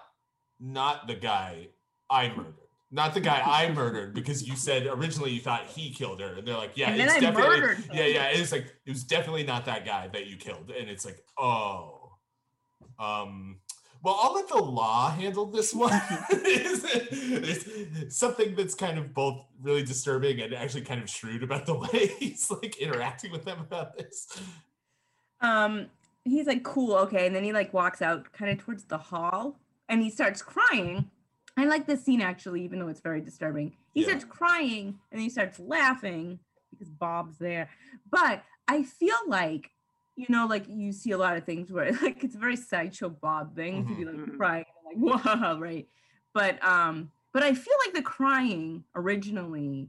[0.61, 1.69] not the guy
[2.11, 2.55] I murdered
[2.91, 6.49] not the guy I murdered because you said originally you thought he killed her, and
[6.49, 9.85] they're like, yeah, and it's definitely, yeah, yeah, it's like it was definitely not that
[9.85, 12.13] guy that you killed, and it's like, oh,
[12.99, 13.59] um,
[14.03, 16.01] well, I'll let the law handle this one.
[16.31, 21.75] There's something that's kind of both really disturbing and actually kind of shrewd about the
[21.75, 24.41] way he's like interacting with them about this.
[25.41, 25.89] Um,
[26.31, 29.59] he's like, cool, okay, and then he like walks out kind of towards the hall,
[29.89, 31.11] and he starts crying
[31.59, 33.73] I like this scene actually, even though it's very disturbing.
[33.93, 34.11] He yeah.
[34.11, 36.39] starts crying and he starts laughing
[36.71, 37.69] because Bob's there.
[38.09, 39.73] But I feel like,
[40.15, 43.09] you know, like you see a lot of things where like it's a very sideshow
[43.09, 43.93] Bob thing mm-hmm.
[43.93, 44.37] to be like mm-hmm.
[44.37, 45.89] crying like whoa, right?
[46.33, 49.89] But um, but I feel like the crying originally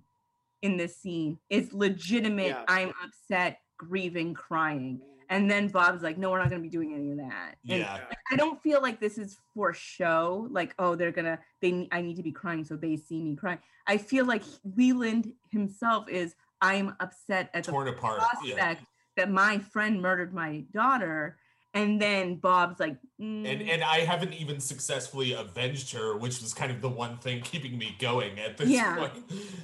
[0.64, 2.48] in this scene is legitimate.
[2.48, 2.64] Yeah.
[2.68, 5.02] I'm upset, grieving, crying.
[5.30, 7.56] And then Bob's like, no, we're not going to be doing any of that.
[7.70, 8.00] And yeah.
[8.32, 10.48] I don't feel like this is for show.
[10.50, 13.36] Like, oh, they're going to, they, I need to be crying so they see me
[13.36, 13.60] crying.
[13.86, 14.44] I feel like
[14.76, 18.20] Leland himself is, I'm upset at Torn the apart.
[18.20, 18.76] prospect yeah.
[19.18, 21.38] that my friend murdered my daughter.
[21.76, 23.46] And then Bob's like, mm.
[23.48, 27.42] and and I haven't even successfully avenged her, which was kind of the one thing
[27.42, 28.96] keeping me going at this yeah.
[28.96, 29.14] point.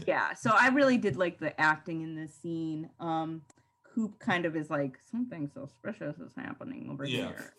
[0.06, 0.36] Yeah.
[0.36, 2.92] So I really did like the acting in this scene.
[3.00, 3.42] Um,
[3.96, 7.28] Coop kind of is like something suspicious is happening over yeah.
[7.28, 7.54] here.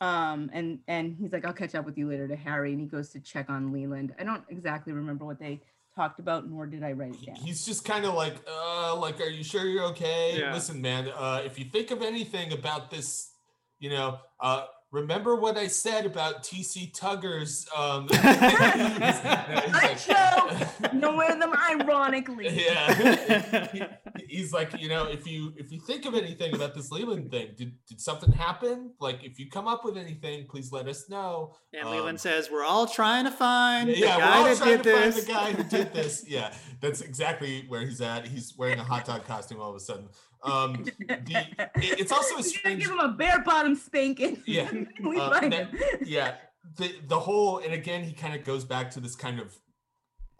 [0.00, 2.86] Um, and and he's like, I'll catch up with you later to Harry, and he
[2.86, 4.14] goes to check on Leland.
[4.18, 5.60] I don't exactly remember what they
[5.96, 7.36] talked about, nor did I write it down.
[7.36, 10.38] He's just kind of like, uh, like, are you sure you're okay?
[10.38, 10.52] Yeah.
[10.52, 13.30] Listen, man, uh, if you think of anything about this,
[13.78, 17.66] you know, uh, remember what I said about TC Tuggers?
[17.76, 21.16] Um, I like, know.
[21.16, 22.48] wear them ironically.
[22.48, 23.68] Yeah.
[23.72, 23.82] he,
[24.28, 27.48] he's like, you know, if you if you think of anything about this Leland thing,
[27.56, 28.92] did did something happen?
[29.00, 31.56] Like, if you come up with anything, please let us know.
[31.72, 34.76] And um, Leland says, "We're all trying to find yeah, the guy we're all trying
[34.78, 35.14] to this.
[35.16, 38.26] find the guy who did this." Yeah, that's exactly where he's at.
[38.26, 40.08] He's wearing a hot dog costume all of a sudden.
[40.44, 42.82] Um, the, it's also a strange.
[42.82, 44.42] Give him a bare bottom spanking.
[44.46, 44.70] Yeah,
[45.02, 45.78] we uh, find that, him.
[46.04, 46.34] yeah.
[46.76, 49.54] The the whole and again he kind of goes back to this kind of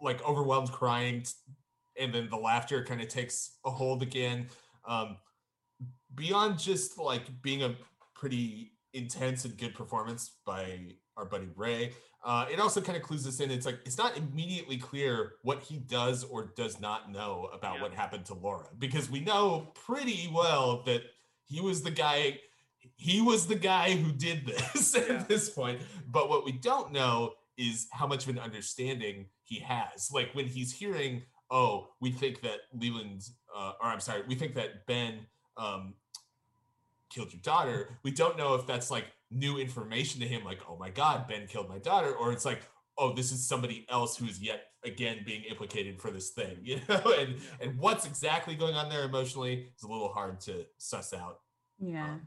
[0.01, 1.23] like overwhelmed crying
[1.99, 4.47] and then the laughter kind of takes a hold again.
[4.87, 5.17] Um,
[6.13, 7.75] beyond just like being a
[8.15, 10.79] pretty intense and good performance by
[11.17, 11.93] our buddy Ray,
[12.25, 13.51] uh, it also kind of clues us in.
[13.51, 17.81] It's like it's not immediately clear what he does or does not know about yeah.
[17.83, 21.03] what happened to Laura because we know pretty well that
[21.45, 22.39] he was the guy.
[22.97, 25.15] He was the guy who did this yeah.
[25.15, 25.81] at this point.
[26.07, 30.11] But what we don't know is how much of an understanding he has.
[30.11, 34.55] Like when he's hearing oh, we think that Leland, uh, or I'm sorry, we think
[34.55, 35.25] that Ben
[35.57, 35.93] um,
[37.09, 37.97] killed your daughter.
[38.03, 41.47] We don't know if that's like new information to him, like, oh my God, Ben
[41.47, 42.61] killed my daughter, or it's like,
[42.97, 47.13] oh, this is somebody else who's yet again being implicated for this thing, you know?
[47.17, 51.39] and and what's exactly going on there emotionally is a little hard to suss out.
[51.79, 52.05] Yeah.
[52.05, 52.21] Um,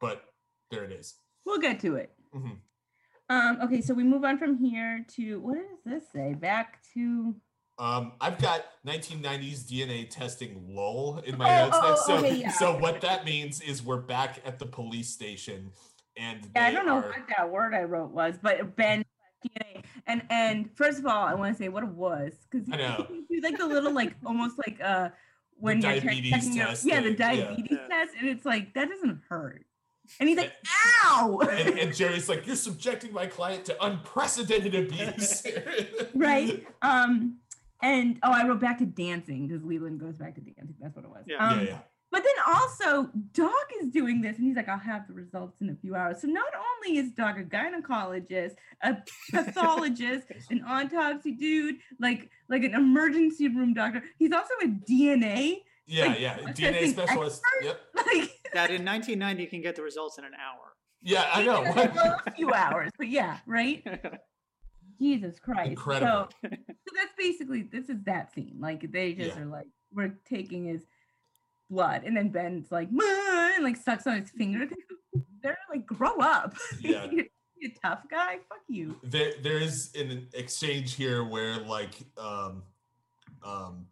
[0.00, 0.22] but
[0.70, 1.14] there it is.
[1.44, 2.12] We'll get to it.
[2.34, 2.52] Mm-hmm.
[3.28, 6.34] Um, okay, so we move on from here to what does this say?
[6.34, 7.34] Back to
[7.78, 12.06] um, I've got 1990s DNA testing lull in my oh, notes oh, next.
[12.06, 12.50] So, okay, yeah.
[12.50, 15.70] so what that means is we're back at the police station,
[16.16, 17.02] and yeah, I don't know are...
[17.02, 19.04] what that word I wrote was, but Ben
[20.06, 23.06] And and first of all, I want to say what it was because I know
[23.42, 25.10] like the little like almost like uh
[25.56, 26.84] when the you're diabetes test.
[26.84, 27.86] yeah, the diabetes yeah.
[27.86, 29.64] test, and it's like that doesn't hurt.
[30.18, 30.52] And he's like,
[31.04, 35.46] "Ow!" And, and, Jerry's like, "You're subjecting my client to unprecedented abuse."
[36.14, 36.66] right.
[36.82, 37.38] Um.
[37.80, 40.74] And oh, I wrote back to dancing because Leland goes back to dancing.
[40.80, 41.24] That's what it was.
[41.26, 41.78] Yeah, um, yeah, yeah.
[42.12, 45.70] But then also, Doc is doing this, and he's like, "I'll have the results in
[45.70, 48.98] a few hours." So not only is Doc a gynecologist, a
[49.30, 55.62] pathologist, an autopsy dude, like like an emergency room doctor, he's also a DNA.
[55.86, 57.42] Yeah, like, yeah, DNA specialist.
[57.56, 57.64] Expert.
[57.64, 57.80] Yep.
[57.96, 60.74] Like that in 1990 you can get the results in an hour.
[61.00, 61.64] Yeah, I know.
[62.26, 63.82] a few hours, but yeah, right.
[65.00, 65.70] Jesus Christ.
[65.70, 66.28] Incredible.
[66.42, 68.58] So, so that's basically this is that scene.
[68.60, 69.42] Like they just yeah.
[69.42, 70.84] are like, we're taking his
[71.72, 72.04] blood.
[72.04, 74.68] And then Ben's like, and like sucks on his finger.
[75.42, 76.54] They're like, grow up.
[76.80, 77.06] Yeah.
[77.10, 78.38] you tough guy.
[78.48, 78.96] Fuck you.
[79.02, 82.64] There there is an exchange here where like um
[83.44, 83.86] um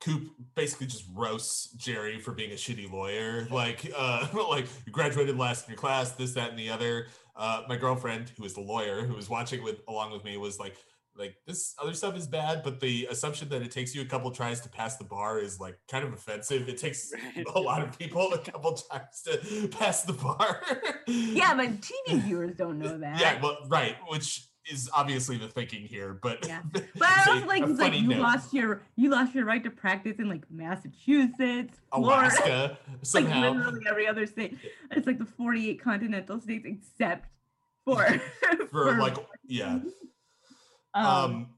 [0.00, 3.46] Coop basically just roasts Jerry for being a shitty lawyer.
[3.52, 7.62] Like, uh, like you graduated last in your class, this, that, and the other uh,
[7.68, 10.76] my girlfriend, who is the lawyer, who was watching with along with me, was like,
[11.16, 14.30] like this other stuff is bad, but the assumption that it takes you a couple
[14.30, 16.68] tries to pass the bar is like kind of offensive.
[16.68, 17.46] It takes right.
[17.54, 20.62] a lot of people a couple times to pass the bar.
[21.06, 23.20] yeah, but TV viewers don't know that.
[23.20, 26.60] Yeah, well, right, which is obviously the thinking here, but yeah.
[26.72, 28.20] But I also like he's like you note.
[28.20, 33.40] lost your you lost your right to practice in like Massachusetts, Alaska, Florida, somehow.
[33.40, 34.56] like literally every other state.
[34.92, 37.28] It's like the 48 continental states except
[37.84, 38.04] for
[38.40, 39.80] for, for like yeah.
[40.94, 41.48] Um, um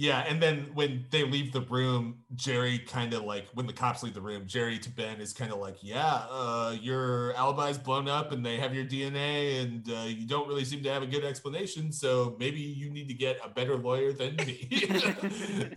[0.00, 4.04] yeah, and then when they leave the room, Jerry kind of like when the cops
[4.04, 8.06] leave the room, Jerry to Ben is kind of like, "Yeah, uh, your alibi's blown
[8.06, 11.06] up, and they have your DNA, and uh, you don't really seem to have a
[11.06, 11.90] good explanation.
[11.90, 14.68] So maybe you need to get a better lawyer than me."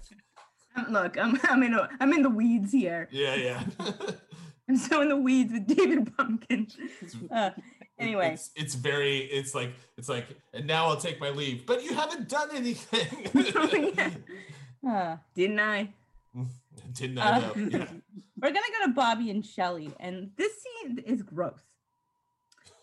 [0.89, 3.07] Look, I'm I'm in a, I'm in the weeds here.
[3.11, 3.63] Yeah, yeah.
[4.69, 6.67] I'm so in the weeds with David Pumpkin.
[7.33, 7.49] Uh,
[8.01, 8.33] anyway.
[8.33, 11.65] It's, it's very it's like it's like and now i'll take my leave.
[11.65, 14.23] But you haven't done anything.
[14.83, 15.93] Uh, didn't i?
[16.93, 17.85] Didn't i uh, yeah.
[18.41, 21.59] we're gonna go to bobby and shelly and this scene is gross.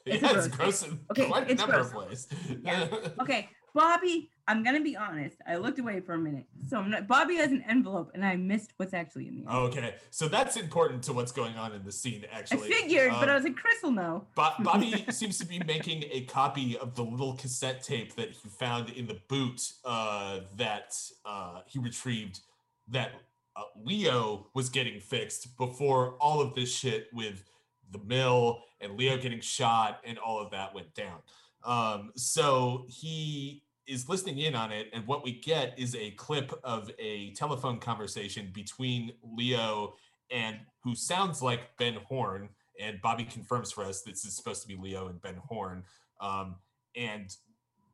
[0.07, 0.47] It's yeah, gross.
[0.47, 0.83] it's gross.
[0.85, 1.89] in okay, quite a number gross.
[1.89, 2.29] of ways.
[2.63, 2.87] Yeah.
[3.21, 3.49] Okay
[3.79, 5.37] Bobby, I'm gonna be honest.
[5.47, 6.47] I looked away for a minute.
[6.69, 9.77] So not, Bobby has an envelope, and I missed what's actually in the envelope.
[9.77, 12.25] Okay, so that's important to what's going on in the scene.
[12.33, 14.27] Actually, I figured, um, but I was like, Chris will know.
[14.35, 18.49] Bo- Bobby seems to be making a copy of the little cassette tape that he
[18.49, 22.41] found in the boot uh, that uh, he retrieved.
[22.89, 23.13] That
[23.55, 27.45] uh, Leo was getting fixed before all of this shit with
[27.93, 31.19] the mill and Leo getting shot and all of that went down.
[31.65, 36.53] Um, so he is listening in on it, and what we get is a clip
[36.63, 39.95] of a telephone conversation between Leo
[40.31, 42.51] and who sounds like Ben Horne.
[42.81, 45.83] And Bobby confirms for us this is supposed to be Leo and Ben Horne.
[46.21, 46.57] Um,
[46.95, 47.35] and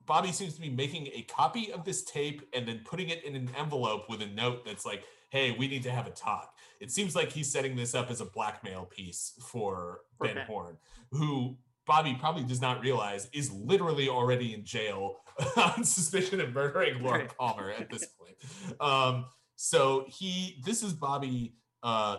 [0.04, 3.34] Bobby seems to be making a copy of this tape and then putting it in
[3.36, 6.90] an envelope with a note that's like, "Hey, we need to have a talk." It
[6.90, 10.46] seems like he's setting this up as a blackmail piece for For Ben Ben.
[10.46, 10.76] Horn,
[11.10, 15.16] who Bobby probably does not realize is literally already in jail
[15.56, 18.80] on suspicion of murdering Laura Palmer at this point.
[18.80, 21.54] Um, so he, this is Bobby.
[21.82, 22.18] Uh,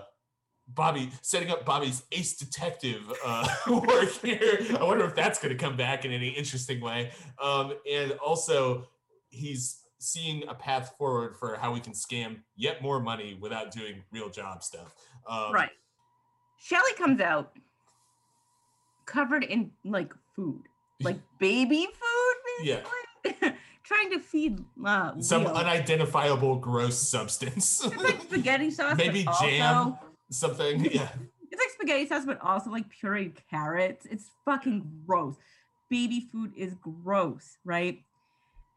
[0.67, 4.59] Bobby setting up Bobby's ace detective uh, work here.
[4.79, 7.11] I wonder if that's going to come back in any interesting way.
[7.41, 8.87] Um, and also,
[9.29, 14.03] he's seeing a path forward for how we can scam yet more money without doing
[14.11, 14.93] real job stuff.
[15.27, 15.69] Um, right.
[16.57, 17.55] Shelly comes out
[19.05, 20.63] covered in like food,
[21.01, 22.81] like baby food, Yeah.
[23.83, 25.53] Trying to feed uh, Some Leo.
[25.53, 27.85] unidentifiable gross substance.
[27.85, 28.97] It's like spaghetti sauce.
[28.97, 29.97] Maybe but also- jam.
[30.31, 30.85] Something.
[30.85, 31.07] Yeah.
[31.51, 34.07] It's like spaghetti sauce, but also like pureed carrots.
[34.09, 35.35] It's fucking gross.
[35.87, 38.01] Baby food is gross, right?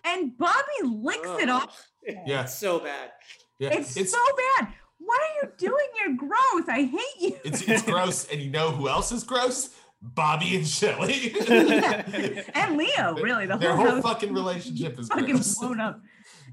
[0.04, 1.88] And Bobby licks it off.
[2.26, 2.42] Yeah.
[2.42, 3.12] It's so bad.
[3.58, 3.70] Yeah.
[3.72, 4.18] It's, so
[4.58, 4.68] bad.
[4.98, 5.86] What are you doing?
[6.04, 6.68] You're gross.
[6.68, 7.38] I hate you.
[7.44, 9.70] it's it's gross, and you know who else is gross?
[10.00, 11.34] Bobby and Shelly.
[11.48, 15.58] and Leo, really, the Their whole, whole fucking relationship is fucking gross.
[15.58, 16.00] blown up.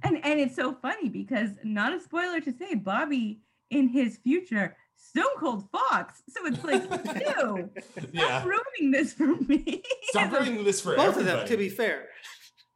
[0.04, 4.76] And and it's so funny because not a spoiler to say, Bobby in his future,
[4.98, 6.22] Stone Cold Fox.
[6.30, 6.84] So it's like,
[7.38, 7.70] ew,
[8.12, 8.42] Yeah.
[8.42, 9.84] stop ruining this for me.
[10.06, 12.08] Stop ruining this for Both of them, to be fair.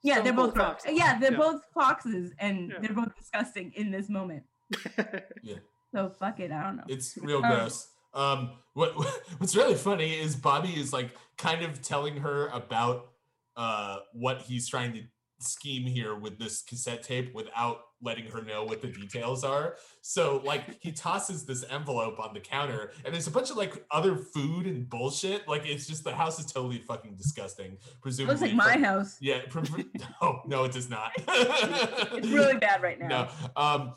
[0.04, 0.86] yeah, Stone they're both foxes.
[0.92, 0.98] Fox.
[1.00, 1.38] Yeah, they're Yeah.
[1.38, 2.80] both foxes, and Yeah.
[2.82, 4.44] they're both disgusting in this moment.
[5.44, 5.56] yeah.
[5.94, 6.84] So fuck it, I don't know.
[6.88, 7.84] It's real Um, gross.
[7.88, 8.94] Um, what
[9.38, 13.10] what's really funny is Bobby is like kind of telling her about
[13.56, 15.02] uh what he's trying to
[15.42, 19.76] scheme here with this cassette tape without letting her know what the details are.
[20.02, 23.86] So like he tosses this envelope on the counter and there's a bunch of like
[23.92, 25.48] other food and bullshit.
[25.48, 27.78] Like it's just the house is totally fucking disgusting.
[28.02, 29.18] Presumably Looks like my from- house.
[29.22, 29.86] Yeah, pre- pre-
[30.22, 31.12] no, no, it does not.
[31.28, 33.08] It's really bad right now.
[33.08, 33.62] No.
[33.62, 33.94] Um,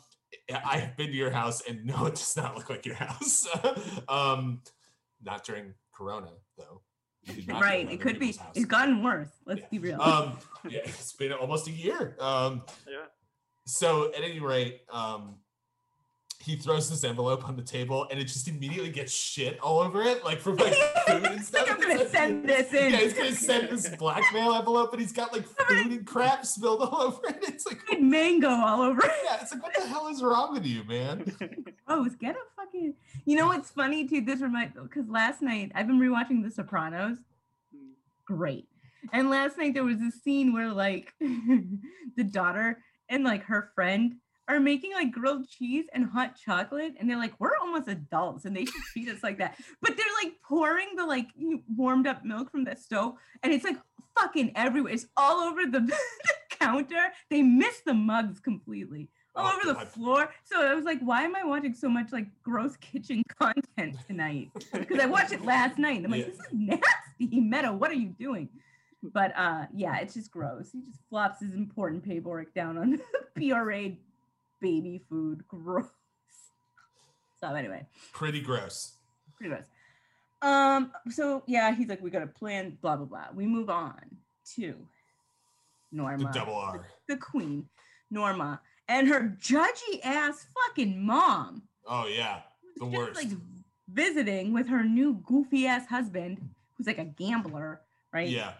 [0.51, 3.47] I have been to your house, and no, it does not look like your house.
[4.09, 4.61] um,
[5.21, 6.81] not during Corona, though.
[7.23, 7.89] You did not go Right.
[7.89, 8.33] It could be.
[8.33, 8.39] house.
[8.55, 9.29] It's gotten worse.
[9.45, 9.67] Let's Yeah.
[9.71, 10.01] be real.
[10.01, 10.37] Um,
[10.69, 12.17] yeah, it's been almost a year.
[12.19, 13.05] Um, Yeah.
[13.65, 15.35] so at any rate, um,
[16.43, 20.01] he throws this envelope on the table, and it just immediately gets shit all over
[20.03, 21.61] it, like from like food and stuff.
[21.67, 22.91] like I'm gonna send this in.
[22.91, 26.81] Yeah, he's gonna send this blackmail envelope, and he's got like food and crap spilled
[26.81, 27.37] all over it.
[27.47, 29.11] It's like, Fucking mango all over it.
[29.23, 31.31] yeah, it's like, what the hell is wrong with you, man?
[31.87, 32.15] Gross.
[32.15, 32.93] Get a fucking.
[33.25, 34.21] You know what's funny too?
[34.21, 37.17] This reminds because last night I've been rewatching The Sopranos.
[38.25, 38.67] Great.
[39.11, 42.79] And last night there was a scene where like the daughter
[43.09, 44.15] and like her friend
[44.47, 48.55] are making like grilled cheese and hot chocolate, and they're like, "We're almost adults, and
[48.55, 51.27] they should treat us like that." But they're like pouring the like
[51.75, 53.77] warmed up milk from the stove, and it's like
[54.19, 54.93] fucking everywhere.
[54.93, 55.95] It's all over the, the
[56.59, 57.11] counter.
[57.29, 60.29] They missed the mugs completely all Oh, over the floor.
[60.43, 64.51] So I was like, why am I watching so much like gross kitchen content tonight?
[64.71, 65.97] Because I watched it last night.
[65.97, 66.27] And I'm like, Yeah.
[66.27, 67.39] this is nasty.
[67.41, 68.49] Meadow, what are you doing?
[69.01, 70.71] But uh yeah, it's just gross.
[70.71, 73.89] He just flops his important paperwork down on the PRA
[74.63, 75.43] baby food.
[75.47, 75.85] Gross.
[77.39, 78.93] So anyway, Pretty gross.
[79.37, 79.65] pretty gross.
[80.41, 83.25] Um, so yeah, he's like, we got a plan, blah blah blah.
[83.35, 83.99] We move on
[84.55, 84.75] to
[85.91, 86.87] Norma The double R.
[87.07, 87.67] the queen,
[88.09, 91.63] Norma, and her judgy ass fucking mom.
[91.85, 92.39] Oh yeah,
[92.77, 93.15] the worst.
[93.15, 93.31] Like
[93.89, 96.37] visiting with her new goofy ass husband,
[96.77, 97.81] who's like a gambler,
[98.13, 98.29] right?
[98.29, 98.53] Yeah.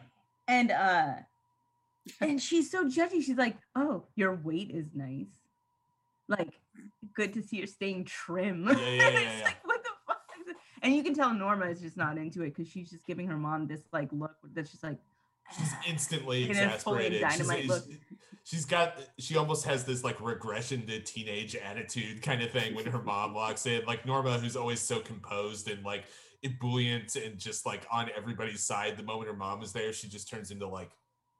[0.50, 1.14] And uh,
[2.20, 3.24] and she's so judgy.
[3.24, 5.28] She's like, "Oh, your weight is nice.
[6.28, 6.60] Like,
[7.16, 9.44] good to see you're staying trim." Yeah, yeah, And yeah, yeah.
[9.46, 10.22] like, what the fuck?
[10.82, 13.38] And you can tell Norma is just not into it because she's just giving her
[13.38, 14.98] mom this like look that's just like.
[15.58, 17.70] She's instantly And it's fully exasperated.
[17.70, 17.98] She's,
[18.44, 22.86] she's got she almost has this like regression to teenage attitude kind of thing when
[22.86, 23.84] her mom walks in.
[23.86, 26.06] Like Norma, who's always so composed and like
[26.44, 28.98] ebullient and just like on everybody's side.
[28.98, 30.92] The moment her mom is there, she just turns into like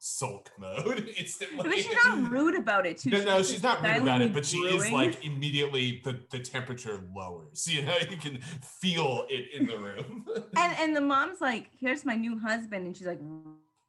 [0.06, 1.70] sulk mode instantly.
[1.70, 3.10] But she's not rude about it too.
[3.12, 7.02] No, no, she's not rude about it, but she is like immediately the, the temperature
[7.16, 7.68] lowers.
[7.74, 10.26] You know, you can feel it in the room.
[10.56, 13.20] and and the mom's like, "Here's my new husband," and she's like,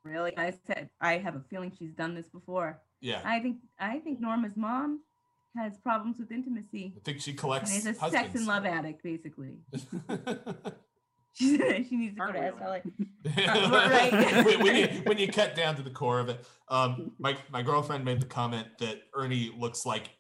[0.05, 3.21] "Really?" I said, "I have a feeling she's done this before." yeah.
[3.25, 5.01] I think I think Norma's mom
[5.57, 6.95] has problems with intimacy.
[6.97, 7.71] I think she collects.
[7.71, 9.59] And is a sex and love addict, basically.
[11.35, 11.57] She
[11.89, 12.83] she needs to go Aren't to SLA.
[13.35, 14.63] when, right.
[14.63, 18.05] when you, when you cut down to the core of it, um, my my girlfriend
[18.05, 20.11] made the comment that Ernie looks like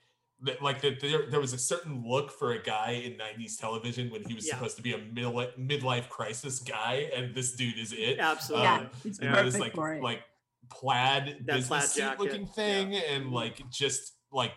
[0.42, 4.10] that, like that there, there was a certain look for a guy in '90s television
[4.10, 4.54] when he was Yeah.
[4.54, 8.18] supposed to be a middle midlife crisis guy, and this dude is it.
[8.18, 8.64] Absolutely.
[8.64, 10.02] Yeah, Um, it's you this perfect like for it.
[10.02, 10.22] like
[10.70, 12.52] plaid That business plaid suit jacket, looking yeah.
[12.52, 14.52] thing, and like just like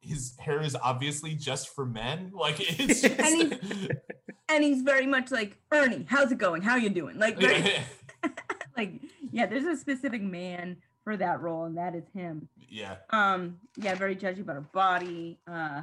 [0.00, 2.32] his hair is obviously just for men.
[2.40, 4.00] Like it's just, And
[4.48, 6.06] and he's very much like Ernie.
[6.08, 6.62] How's it going?
[6.62, 7.18] How you doing?
[7.18, 7.74] Like, very,
[8.76, 9.46] like yeah.
[9.46, 12.48] There's a specific man for that role, and that is him.
[12.68, 12.96] yeah.
[13.10, 15.38] Um, yeah, very judgy about her body.
[15.46, 15.82] Uh,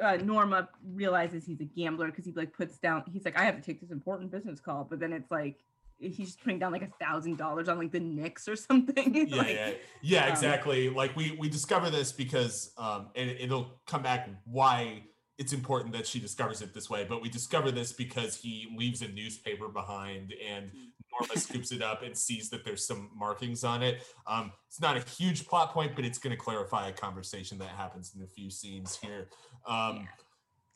[0.00, 3.02] uh, Norma realizes he's a gambler because he like puts down.
[3.12, 5.56] He's like, I have to take this important business call, but then it's like
[5.98, 9.14] he's putting down like a thousand dollars on like the Knicks or something.
[9.28, 9.70] Yeah, like, yeah,
[10.02, 10.88] yeah, um, exactly.
[10.88, 15.02] Like we we discover this because um, and it'll come back why
[15.38, 17.06] it's important that she discovers it this way.
[17.08, 20.70] But we discover this because he leaves a newspaper behind, and
[21.12, 24.02] Norma scoops it up and sees that there's some markings on it.
[24.26, 27.68] Um, it's not a huge plot point, but it's going to clarify a conversation that
[27.68, 29.28] happens in a few scenes here.
[29.66, 30.04] Um, Yeah.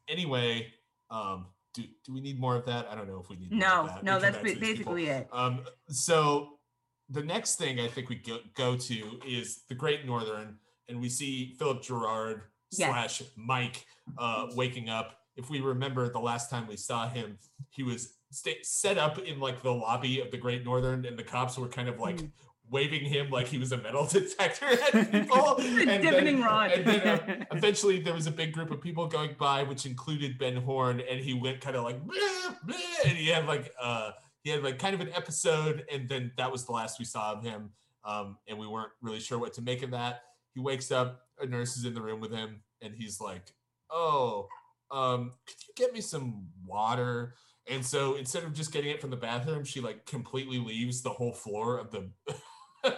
[0.08, 0.66] Anyway,
[1.10, 2.86] um, do do we need more of that?
[2.90, 3.50] I don't know if we need.
[3.52, 4.04] more No, of that.
[4.04, 4.94] no, that's back to ba- these people.
[4.94, 5.28] basically it.
[5.32, 6.58] Um, so
[7.08, 10.56] the next thing I think we go, go to is the Great Northern,
[10.88, 12.42] and we see Philip Gerard
[12.74, 12.88] Yes.
[13.18, 13.84] slash Mike
[14.16, 15.18] uh, waking up.
[15.36, 19.40] If we remember the last time we saw him, he was sta- set up in
[19.40, 22.30] like the lobby of the Great Northern, and the cops were kind of like Mm.
[22.72, 25.56] Waving him like he was a metal detector at people.
[25.60, 26.72] and then- rod.
[26.72, 30.38] and then, uh, eventually there was a big group of people going by which included
[30.38, 34.12] Ben Horne and he went kind of like "Bleh, bleh," and he had like uh
[34.42, 37.32] he had like kind of an episode and then that was the last we saw
[37.32, 37.70] of him
[38.06, 40.22] um and we weren't really sure what to make of that
[40.54, 43.52] he wakes up a nurse is in the room with him and he's like
[43.90, 44.48] oh
[44.90, 47.34] um could you get me some water
[47.68, 51.10] and so instead of just getting it from the bathroom she like completely leaves the
[51.10, 52.10] whole floor of the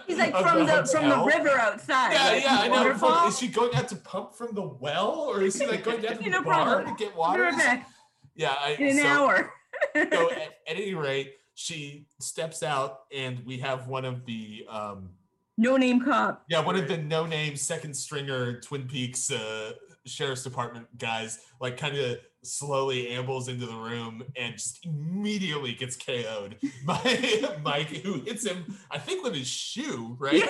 [0.07, 2.13] He's like from the, from the river outside.
[2.13, 2.67] Yeah, like, yeah, I
[2.97, 3.27] know.
[3.27, 6.17] Is she going out to pump from the well, or is she like going down
[6.17, 6.95] to the No bar problem.
[6.95, 7.43] to get water?
[7.43, 7.89] right back
[8.35, 9.51] Yeah, I, in an so, hour.
[9.95, 15.09] so at, at any rate, she steps out, and we have one of the um,
[15.57, 16.43] no name cop.
[16.49, 19.71] yeah, one of the no-name second stringer Twin Peaks uh,
[20.05, 25.95] sheriff's department guys, like kind of slowly ambles into the room and just immediately gets
[25.95, 30.43] KO'd by Mike, who hits him, I think, with his shoe, right?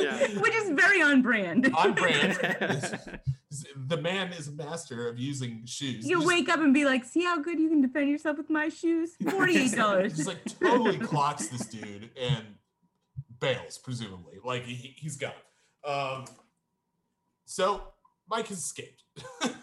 [0.00, 0.28] Yeah.
[0.40, 1.70] Which is very on brand.
[1.76, 2.38] on brand.
[3.86, 6.08] the man is a master of using shoes.
[6.08, 8.48] You Just- wake up and be like, see how good you can defend yourself with
[8.50, 9.10] my shoes?
[9.22, 10.08] $48.
[10.16, 12.44] Just like totally clocks this dude and
[13.40, 14.38] bails, presumably.
[14.42, 15.32] Like he, he's gone.
[15.84, 16.24] Um,
[17.44, 17.82] so
[18.28, 19.01] Mike has escaped.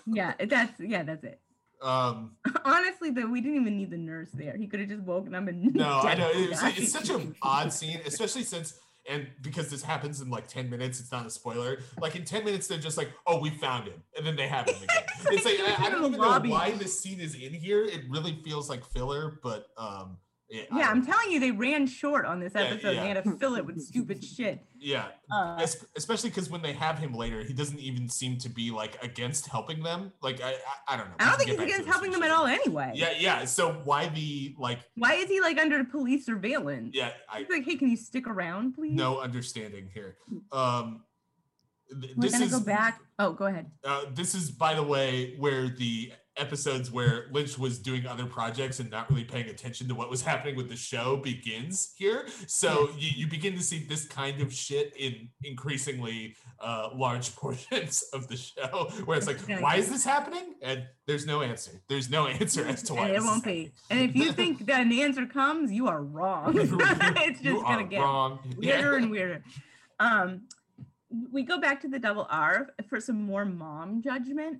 [0.05, 1.39] Yeah, that's yeah, that's it.
[1.81, 2.31] Um,
[2.65, 4.55] Honestly, though, we didn't even need the nurse there.
[4.57, 7.35] He could have just woken up and no, I know dead it's, it's such an
[7.41, 8.79] odd scene, especially since.
[9.09, 11.79] And because this happens in like 10 minutes, it's not a spoiler.
[11.99, 14.03] Like in 10 minutes, they're just like, oh, we found him.
[14.15, 15.03] And then they have him again.
[15.31, 17.83] It's like, I, I don't even know why this scene is in here.
[17.85, 20.17] It really feels like filler, but um,
[20.49, 22.95] yeah, yeah I'm telling you, they ran short on this episode.
[22.95, 23.01] yeah.
[23.03, 24.65] They had to fill it with stupid shit.
[24.79, 28.49] Yeah, Uh, Es- especially because when they have him later, he doesn't even seem to
[28.49, 30.11] be like against helping them.
[30.21, 31.15] Like I, I, I don't know.
[31.19, 32.93] I don't think he's against helping them at all anyway.
[32.95, 33.45] Yeah, yeah.
[33.45, 34.79] So why the like?
[34.95, 36.91] Why is he like under police surveillance?
[36.95, 38.93] Yeah, I He's like, hey, can you stick around, please?
[38.95, 40.15] no understanding here.
[40.53, 41.03] Um,
[42.01, 43.01] th- We're this gonna is go back.
[43.19, 43.69] Oh, go ahead.
[43.83, 48.79] Uh, this is, by the way, where the episodes where Lynch was doing other projects
[48.79, 52.27] and not really paying attention to what was happening with the show begins here.
[52.47, 58.03] So you, you begin to see this kind of shit in increasingly uh, large portions
[58.13, 60.55] of the show, where it's like, why is this happening?
[60.61, 61.81] And there's no answer.
[61.87, 63.07] There's no answer as to why.
[63.07, 63.71] And it won't be.
[63.89, 66.53] And if you think that an answer comes, you are wrong.
[66.57, 68.39] it's just gonna get wrong.
[68.57, 69.43] weirder and weirder.
[69.99, 70.43] Um,
[71.31, 74.59] we go back to the double R for some more mom judgment.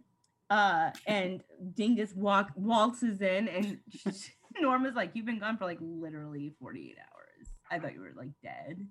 [0.50, 1.43] Uh, and
[1.76, 3.80] Dingus walk waltzes in, and
[4.60, 7.47] Norma's like, "You've been gone for like literally 48 hours.
[7.70, 8.86] I thought you were like dead."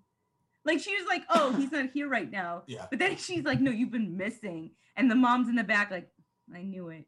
[0.64, 2.86] Like she was like, "Oh, he's not here right now." Yeah.
[2.90, 6.08] But then she's like, "No, you've been missing." And the mom's in the back, like,
[6.54, 7.06] "I knew it.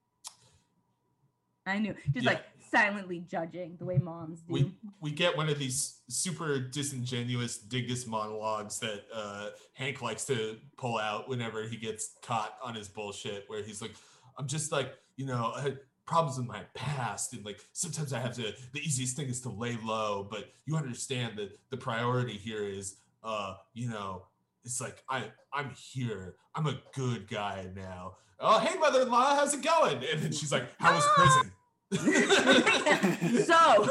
[1.67, 2.33] I knew." Just Yeah.
[2.33, 4.53] like silently judging the way moms do.
[4.53, 10.57] we we get one of these super disingenuous dingus monologues that uh, Hank likes to
[10.77, 13.95] pull out whenever he gets caught on his bullshit, where he's like,
[14.39, 18.21] "I'm just like, you know, I had problems in my past, and like sometimes I
[18.21, 18.55] have to.
[18.73, 22.97] The easiest thing is to lay low, but you understand that the priority here is,
[23.23, 24.27] uh, you know."
[24.63, 25.25] It's like I
[25.55, 26.35] I'm here.
[26.55, 28.17] I'm a good guy now.
[28.39, 30.05] Oh hey mother-in-law, how's it going?
[30.05, 31.51] And then she's like, How was prison?
[33.45, 33.89] so,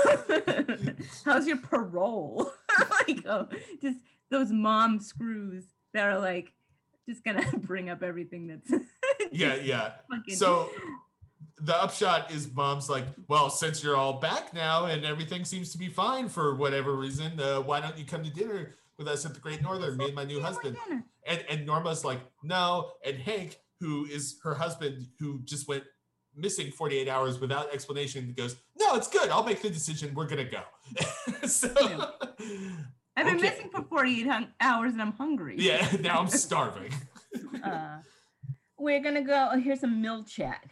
[1.26, 2.52] how's your parole?
[3.08, 3.48] like, oh,
[3.82, 3.98] just
[4.32, 6.54] those mom screws that are like
[7.08, 8.72] just gonna bring up everything that's
[9.32, 9.92] yeah, yeah.
[10.36, 10.70] So
[11.62, 15.78] the upshot is mom's like, well, since you're all back now and everything seems to
[15.78, 19.34] be fine for whatever reason, uh, why don't you come to dinner with us at
[19.34, 20.78] the Great Northern, me and my new husband?
[21.28, 22.92] And and Norma's like, no.
[23.06, 25.84] And Hank, who is her husband, who just went
[26.36, 29.30] missing 48 hours without explanation, goes, "No, it's good.
[29.30, 30.14] I'll make the decision.
[30.14, 30.62] We're gonna go."
[31.48, 31.70] so,
[33.18, 33.50] I've been Okay.
[33.50, 34.28] missing for 48
[34.62, 35.56] hours and I'm hungry.
[35.58, 36.94] yeah, now I'm starving.
[37.64, 37.98] uh,
[38.80, 39.50] we're gonna go.
[39.54, 40.64] Oh, here's some mill chat.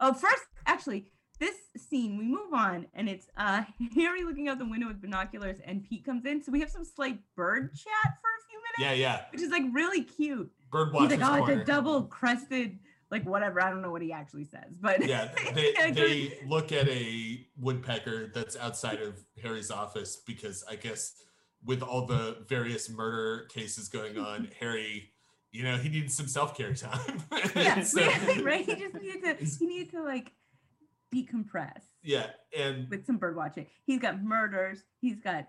[0.00, 1.06] Oh, first, actually,
[1.38, 3.62] this scene we move on, and it's uh
[3.94, 6.42] Harry looking out the window with binoculars, and Pete comes in.
[6.42, 9.24] So we have some slight bird chat for a few minutes, Yeah, yeah.
[9.32, 10.50] which is like really cute.
[10.70, 12.78] Bird He's like, oh, it's a double crested,
[13.10, 13.62] like whatever.
[13.62, 18.30] I don't know what he actually says, but yeah, they, they look at a woodpecker
[18.34, 21.14] that's outside of Harry's office because I guess
[21.64, 25.10] with all the various murder cases going on, Harry,
[25.56, 27.22] you know, he needs some self care time.
[27.56, 28.00] yeah, So-
[28.42, 28.64] right.
[28.64, 29.44] He just needed to.
[29.44, 30.32] He needed to like
[31.14, 31.80] decompress.
[32.02, 32.26] yeah,
[32.56, 33.66] and with some bird watching.
[33.84, 34.82] He's got murders.
[35.00, 35.48] He's got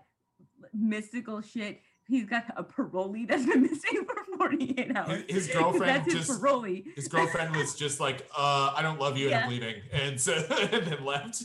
[0.72, 1.80] mystical shit.
[2.06, 5.24] He's got a parolee that's been missing for 48 hours.
[5.28, 6.84] his girlfriend that's his just- parolee.
[6.94, 9.74] his girlfriend was just like, uh, I don't love you and I'm leaving.
[9.92, 11.36] And so and then left.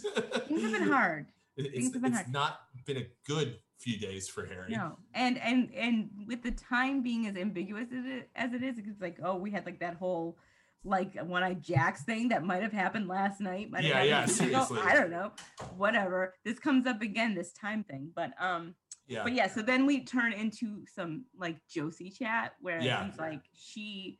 [0.48, 1.26] Things have been hard.
[1.58, 2.32] It's, Things have been it's hard.
[2.34, 4.72] not been a good few days for Harry.
[4.72, 8.78] No, and and and with the time being as ambiguous as it, as it is,
[8.78, 10.38] it's like oh, we had like that whole
[10.86, 13.72] like one-eyed Jacks thing that might have happened last night.
[13.72, 14.82] might Yeah, yeah, seriously.
[14.84, 15.32] I don't know.
[15.78, 16.34] Whatever.
[16.44, 17.36] This comes up again.
[17.36, 18.76] This time thing, but um.
[19.06, 19.24] Yeah.
[19.24, 23.06] But yeah, so then we turn into some like Josie chat where Yeah.
[23.06, 24.18] he's like, she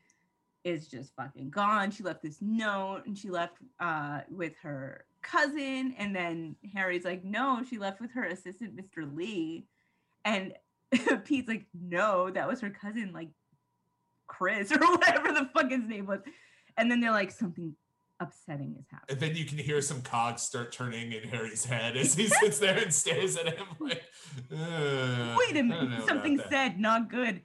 [0.66, 1.90] is just fucking gone.
[1.90, 5.96] She left this note and she left uh with her cousin.
[5.98, 9.16] And then Harry's like, no, she left with her assistant, Mr.
[9.16, 9.66] Lee.
[10.26, 10.54] And
[11.26, 13.30] Pete's like, no, that was her cousin, like
[14.28, 16.20] Chris or whatever the fuck his name was.
[16.78, 17.76] And then they're like, something
[18.20, 19.10] upsetting is happening.
[19.10, 22.60] And then you can hear some cogs start turning in Harry's head as he sits
[22.60, 24.04] there and stares at him like,
[24.52, 27.42] Wait a minute, something said, not good.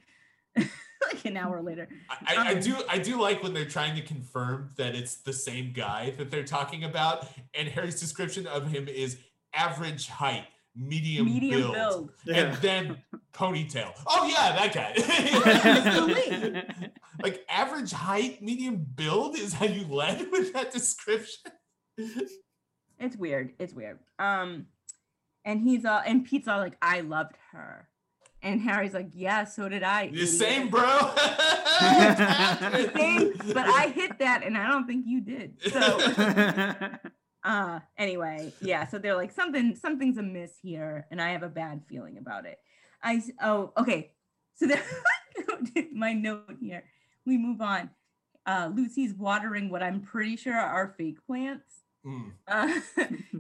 [1.13, 1.89] like an hour later.
[2.11, 5.17] I, I, I Um, do I do like when they're trying to confirm that it's
[5.17, 9.19] the same guy that they're talking about, and Harry's description of him is
[9.55, 10.45] average height,
[10.77, 12.37] medium, Medium build, build.
[12.37, 12.99] and then
[13.33, 13.93] ponytail.
[14.07, 16.89] Oh yeah, that guy.
[17.21, 21.51] Like average height, medium build is how you led with that description.
[23.01, 23.55] It's weird.
[23.59, 23.99] It's weird.
[24.21, 24.67] Um,
[25.45, 27.89] and he's all and Pete's all like, I loved her.
[28.43, 30.09] And Harry's like, Yeah, so did I.
[30.09, 30.83] The same, bro.
[31.79, 35.55] Same, but I hit that and I don't think you did.
[35.71, 35.81] So
[37.45, 41.83] uh anyway, yeah, so they're like something something's amiss here, and I have a bad
[41.89, 42.59] feeling about it.
[43.03, 44.13] I oh okay.
[44.57, 44.83] So then
[45.93, 46.85] my note here.
[47.27, 47.91] We move on.
[48.47, 51.83] Uh Lucy's watering what I'm pretty sure are fake plants.
[52.07, 52.31] Mm.
[52.47, 52.81] uh,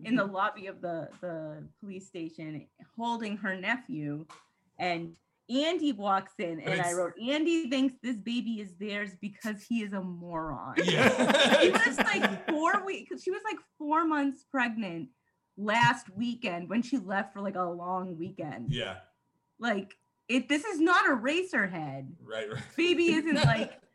[0.04, 4.26] in the lobby of the the police station holding her nephew
[4.78, 5.16] and
[5.50, 9.92] Andy walks in and I wrote Andy thinks this baby is theirs because he is
[9.94, 10.74] a moron.
[10.82, 11.58] Yeah.
[11.60, 15.08] She was like 4 weeks she was like 4 months pregnant
[15.56, 18.72] last weekend when she left for like a long weekend.
[18.72, 18.96] yeah.
[19.58, 19.94] Like
[20.28, 22.08] it this is not Eraserhead.
[22.22, 22.52] Right.
[22.52, 22.62] Right.
[22.76, 23.72] Baby isn't like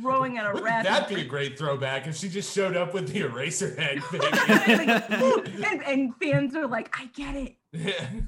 [0.00, 2.94] growing at a Wouldn't rapid That'd be a great throwback if she just showed up
[2.94, 4.02] with the Eraserhead?
[5.62, 7.56] Like, and, and fans are like, I get it.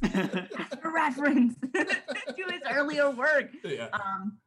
[0.02, 1.86] That's a reference to
[2.50, 3.50] his earlier work.
[3.64, 3.88] yeah.
[3.92, 4.38] Um,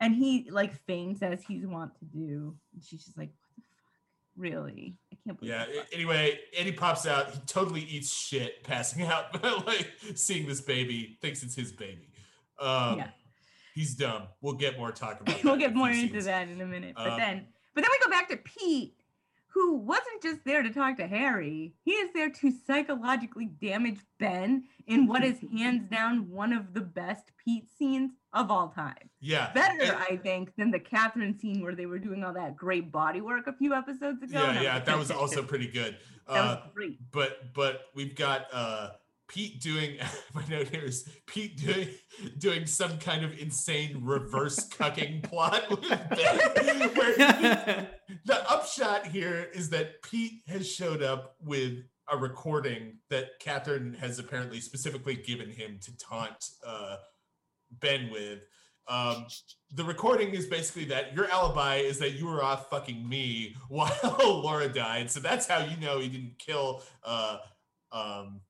[0.00, 2.56] and he like faints as he's wont to do.
[2.74, 3.92] And she's just like, what the fuck?
[4.36, 4.96] Really?
[5.12, 5.66] I can't believe Yeah.
[5.66, 7.30] this." Anyway, Eddie pops out.
[7.30, 12.08] He totally eats shit, passing out, but like seeing this baby, thinks it's his baby.
[12.58, 13.08] Um, Yeah.
[13.74, 14.24] He's dumb.
[14.40, 15.42] We'll get more talk about.
[15.44, 16.94] we'll that get more into that in a minute.
[16.96, 18.94] But Um, then but then we go back to Pete,
[19.48, 21.74] who wasn't just there to talk to Harry.
[21.84, 26.80] He is there to psychologically damage Ben in what is hands down one of the
[26.82, 29.08] best Pete scenes of all time.
[29.20, 29.52] Yeah.
[29.52, 32.90] better, and- I think, than the Catherine scene where they were doing all that great
[32.92, 34.38] body work a few episodes ago.
[34.42, 35.96] yeah, yeah, that was also pretty good.
[36.28, 36.98] that Uh, was great.
[37.10, 38.90] but but we've got uh
[39.28, 39.96] Pete doing
[40.34, 41.88] my note here is Pete doing
[42.38, 47.86] doing some kind of insane reverse cucking plot with Ben, where he-
[48.26, 51.78] the upshot here is that Pete has showed up with
[52.10, 56.96] a recording that Catherine has apparently specifically given him to taunt uh,
[57.80, 58.40] Ben with.
[58.88, 59.26] Um,
[59.72, 64.16] the recording is basically that your alibi is that you were off fucking me while
[64.18, 65.10] Laura died.
[65.10, 67.38] So that's how you know he didn't kill uh,
[67.92, 68.40] um,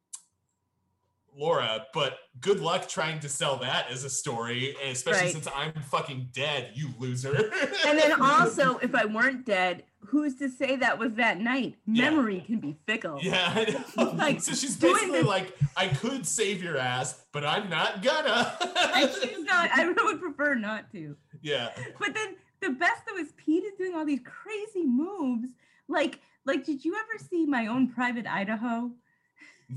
[1.37, 1.87] Laura.
[1.95, 5.33] But good luck trying to sell that as a story, and especially Right.
[5.33, 7.33] since I'm fucking dead, you loser.
[7.87, 11.77] And then also, if I weren't dead, who's to say that was that night?
[11.87, 12.11] Yeah.
[12.11, 13.19] Memory can be fickle.
[13.23, 13.65] Yeah.
[13.97, 18.03] Like, so she's doing basically this- like, I could save your ass, but I'm not
[18.03, 18.57] gonna.
[18.77, 19.71] I choose not.
[19.73, 21.17] I would prefer not to.
[21.41, 25.49] yeah, But then, the best though is Pete is doing all these crazy moves.
[25.89, 28.91] Like, like, did you ever see my own private Idaho?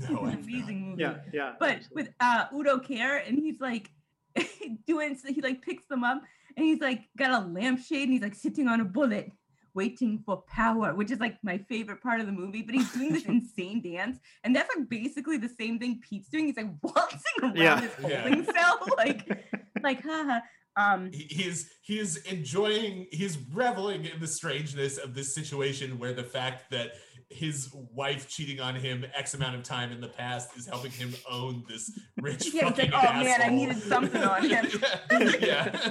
[0.00, 0.44] No, It's an I've not.
[0.44, 1.02] amazing movie.
[1.02, 1.52] Yeah, yeah.
[1.58, 2.02] But absolutely.
[2.04, 3.90] with uh Udo Kier, and he's like
[4.86, 6.22] doing so he like picks them up
[6.56, 9.30] and he's like got a lampshade and he's like sitting on a bullet
[9.74, 12.62] waiting for power, which is like my favorite part of the movie.
[12.62, 16.46] But he's doing this insane dance, and that's like basically the same thing Pete's doing.
[16.46, 17.80] He's like waltzing around Yeah.
[17.80, 18.22] his Yeah.
[18.22, 19.44] holding cell, like
[19.82, 20.40] like haha.
[20.78, 26.70] Um He's he's enjoying he's reveling in the strangeness of this situation where the fact
[26.70, 26.92] that
[27.28, 31.12] his wife cheating on him X amount of time in the past is helping him
[31.28, 34.66] own this rich Yeah, fucking like, "Oh, man, I needed something on him.
[35.40, 35.70] yeah.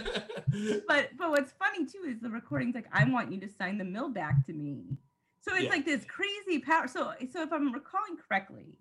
[0.88, 3.83] but but what's funny too is the recording's like, I want you to sign the
[3.83, 4.97] mill back to me.
[5.41, 5.69] So it's Yeah.
[5.71, 6.88] like this crazy power.
[6.88, 8.77] So so if I'm recalling correctly,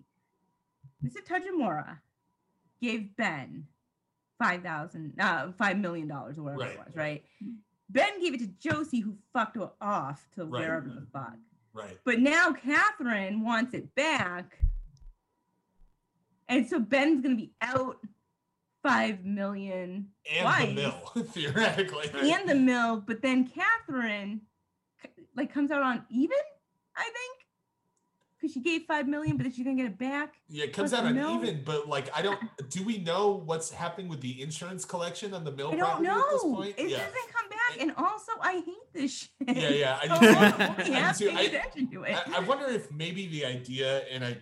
[1.03, 1.17] Mr.
[1.27, 1.97] Tojamura
[2.81, 3.67] gave Ben
[4.41, 7.23] five thousand uh five million dollars or whatever it was, right?
[7.89, 10.61] Ben gave it to Josie who fucked her off to Right.
[10.61, 11.35] wherever the fuck.
[11.75, 11.99] Right.
[12.05, 14.57] But now Catherine wants it back.
[16.47, 17.97] And so Ben's gonna be out
[18.83, 21.01] five million And the mill,
[21.31, 22.09] theoretically.
[22.31, 24.41] and the mill, but then Catherine
[25.35, 26.37] like comes out on even,
[26.95, 27.34] I think.
[28.45, 30.35] Because she gave five million, but then she's gonna get it back.
[30.49, 32.39] Yeah, it comes out the on even, but like I don't
[32.69, 36.07] do we know what's happening with the insurance collection on the mill I don't property
[36.09, 36.53] at this know.
[36.55, 36.75] point?
[36.77, 36.97] It yeah.
[36.97, 37.81] doesn't come back.
[37.81, 39.11] And also I hate this
[39.47, 39.57] shit.
[39.57, 39.99] Yeah, yeah.
[40.01, 40.37] I So do too.
[40.37, 41.25] I'm I only do half too.
[41.29, 42.15] paying I- attention to it.
[42.15, 44.37] I, I wonder if maybe the idea, and I,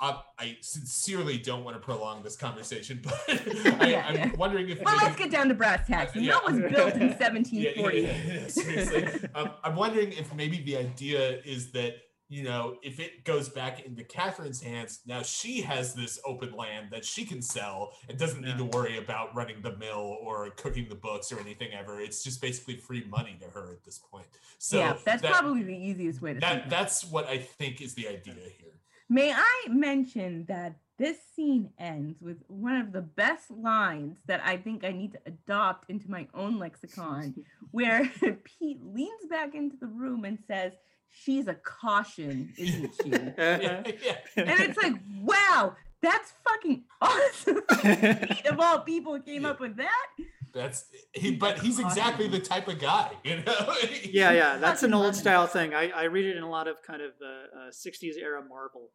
[0.00, 4.32] I, I sincerely don't want to prolong this conversation, but I, Yeah, I'm yeah.
[4.36, 6.12] wonder if well, maybe, let's get down to brass tacks.
[6.12, 6.32] The Yeah.
[6.32, 8.00] mill was built in yeah, yeah, 1740.
[8.00, 9.28] yeah, yeah, seriously.
[9.36, 11.94] um, I'm wondering if maybe the idea is that
[12.28, 16.88] you know if it goes back into Catherine's hands, now she has this open land
[16.90, 20.88] that she can sell and doesn't need to worry about running the mill or cooking
[20.88, 22.00] the books or anything ever.
[22.00, 24.26] It's just basically free money to her at this point.
[24.58, 27.94] So yeah, that's that, probably the easiest way to that that's what I think is
[27.94, 28.72] the idea here.
[29.08, 34.56] May I mention that this scene ends with one of the best lines that I
[34.56, 37.34] think I need to adopt into my own lexicon,
[37.72, 38.10] where
[38.44, 40.72] Pete leans back into the room and says,
[41.10, 43.12] She's a caution, isn't she?
[43.12, 44.22] and yeah, yeah.
[44.36, 47.62] it's like, wow, that's fucking awesome.
[48.50, 50.06] Of all people came up with that.
[50.52, 53.74] That's he, but he's exactly the type of guy, you know.
[54.04, 54.56] yeah, yeah.
[54.58, 55.74] That's an old style thing.
[55.74, 58.90] I, I read it in a lot of kind of uh, uh, 60s era Marvel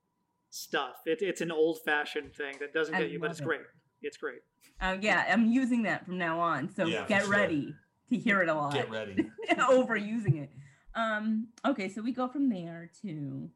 [0.49, 1.01] stuff.
[1.05, 3.45] It, it's an old fashioned thing that doesn't I get you, but it's it.
[3.45, 3.61] great.
[4.01, 4.39] It's great.
[4.79, 6.73] Uh, yeah, I'm using that from now on.
[6.73, 7.31] So Yeah, get sure.
[7.31, 7.73] ready
[8.09, 8.73] to hear it a lot.
[8.73, 9.29] Get ready.
[9.51, 10.49] overusing it.
[10.95, 13.49] Um, okay, so we go from there to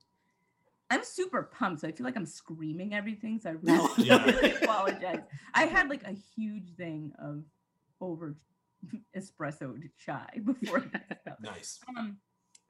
[0.90, 3.40] I'm super pumped, so I feel like I'm screaming everything.
[3.40, 4.24] So I really, Yeah.
[4.24, 5.22] really apologize.
[5.54, 7.44] I had like a huge thing of
[8.00, 8.36] over
[9.18, 10.82] espresso chai before
[11.22, 11.38] stuff.
[11.42, 11.80] Nice.
[11.98, 12.18] Um,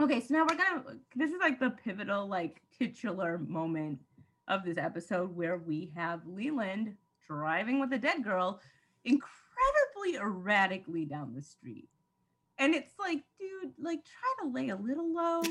[0.01, 0.84] okay, so now we're gonna.
[1.16, 3.99] This is like the pivotal, like titular moment
[4.47, 6.95] of this episode where we have Leland
[7.28, 8.61] driving with a dead girl
[9.05, 11.89] incredibly erratically down the street.
[12.58, 15.41] And it's like, dude, like try to lay a little low.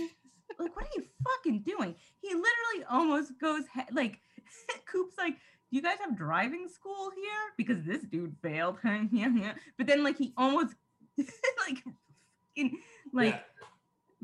[0.58, 1.94] like, what are you fucking doing?
[2.20, 4.20] He literally almost goes he- like
[4.86, 7.52] Coop's like, do you guys have driving school here?
[7.56, 8.76] Because this dude failed.
[8.84, 9.52] yeah, yeah.
[9.78, 10.74] But then like he almost
[11.18, 11.82] like
[12.56, 12.78] fucking,
[13.12, 13.40] like Yeah.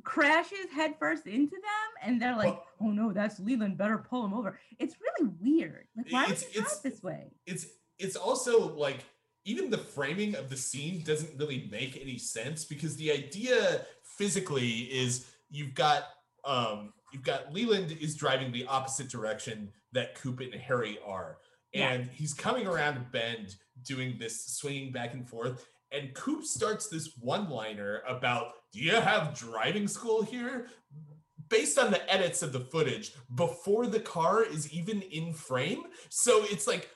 [0.05, 4.35] crashes headfirst into them and they're like, Well- oh no, that's Leland, better pull him
[4.35, 4.59] over.
[4.79, 5.87] It's really weird.
[5.97, 7.33] Like, why would you drive this way?
[7.47, 7.67] It's
[7.99, 9.05] it's also like
[9.49, 14.81] even the framing of the scene doesn't really make any sense because the idea physically
[14.83, 16.05] is you've got
[16.45, 21.39] um you've got Leland is driving the opposite direction that Coop and Harry are.
[21.73, 21.91] Yeah.
[21.91, 25.67] And he's coming around a bend doing this swinging back and forth.
[25.93, 30.67] And Coop starts this one liner about, Do you have driving school here?
[31.49, 35.85] Based on the edits of the footage before the car is even in frame.
[36.11, 36.91] So it's like.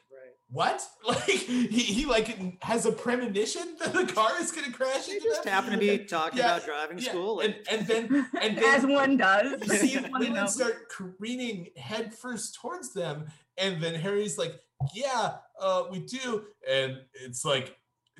[0.52, 0.86] What?
[1.06, 5.24] Like he, he like has a premonition that the car is gonna crash They into
[5.26, 5.52] just them?
[5.52, 7.40] happen to be talking Yeah, about driving Yeah, school.
[7.40, 9.60] and, and then and then As one does.
[9.66, 10.54] you see One Leland knows.
[10.54, 13.26] start careening headfirst towards them,
[13.58, 14.54] and then Harry's like,
[14.94, 17.76] "Yeah, uh, we do," and it's like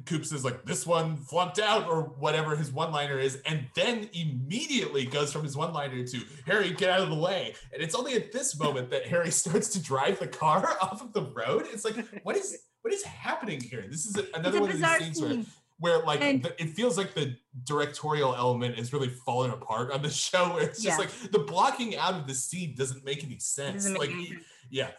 [0.07, 5.05] Coop says like, "This one flunked out," or whatever his one-liner is, and then immediately
[5.05, 8.33] goes from his one-liner to Harry, get out of the way, and it's only at
[8.33, 11.67] this moment that Harry starts to drive the car off of the road.
[11.73, 13.85] It's like, what is what is happening here?
[13.89, 15.47] This is another one of these scenes where scene.
[15.79, 20.03] where like And- the, it feels like the directorial element is really falling apart on
[20.03, 21.05] the show where it's just Yeah.
[21.05, 24.39] like the blocking out of the scene doesn't make any sense make like any
[24.71, 24.91] yeah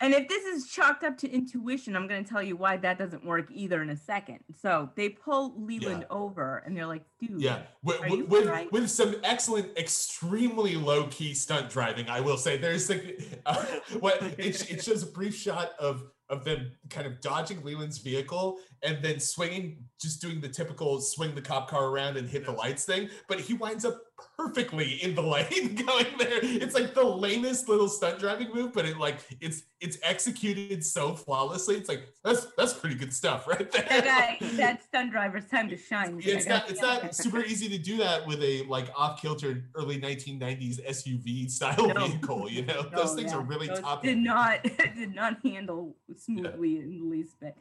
[0.00, 2.98] And if this is chalked up to intuition, I'm going to tell you why that
[2.98, 4.40] doesn't work either in a second.
[4.54, 7.40] So they pull Leland over and they're like, dude.
[7.40, 8.70] Yeah, with, with, right?
[8.70, 12.58] with some excellent, extremely low key stunt driving, I will say.
[12.58, 13.64] There's like, uh,
[13.98, 18.58] what it, it shows a brief shot of of them kind of dodging Leland's vehicle
[18.82, 22.52] and then swinging, just doing the typical swing the cop car around and hit the
[22.52, 23.08] lights thing.
[23.28, 24.02] But he winds up
[24.36, 26.40] perfectly in the lane going there.
[26.42, 31.14] It's like the lamest little stunt driving move, but it like it's it's executed so
[31.14, 31.76] flawlessly.
[31.76, 33.86] It's like that's that's pretty good stuff right there.
[33.88, 36.20] That uh, guy, that stunt driver's time to shine.
[36.22, 37.22] Yeah, it's I not it's not honest.
[37.22, 42.06] super easy to do that with a like off kilter early 1990s SUV style No.
[42.06, 42.50] vehicle.
[42.50, 44.02] You know, No, those things yeah, are really those top.
[44.02, 44.62] Did not
[44.96, 47.56] did not handle smoothly in the least bit.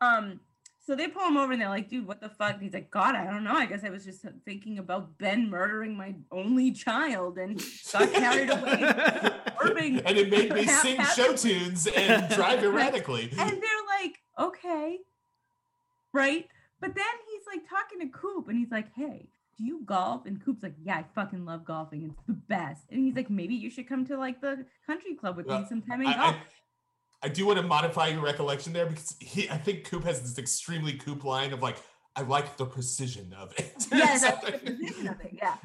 [0.00, 0.40] Um,
[0.86, 2.90] so they pull him over and they're like, "Dude, what the fuck?" And he's like,
[2.90, 3.54] "God, I don't know.
[3.54, 8.50] I guess I was just thinking about Ben murdering my only child and got carried
[8.50, 13.30] away, swerving." and it made me sing show tunes and drive erratically.
[13.38, 14.98] And they're like, "Okay,
[16.12, 16.46] right."
[16.80, 20.26] But then he's like talking to Coop and he's like, "Hey." Do you golf?
[20.26, 22.02] And Coop's like, yeah, I fucking love golfing.
[22.02, 22.86] It's the best.
[22.90, 25.66] And he's like, maybe you should come to like the country club with Well, me
[25.68, 26.36] sometime and I, golf.
[27.24, 30.38] I, do want to modify your recollection there because he, I think Coop has this
[30.38, 31.76] extremely Coop line of like,
[32.16, 33.86] I like the precision of it.
[33.92, 35.30] yeah, that's the position of it.
[35.32, 35.56] Yeah.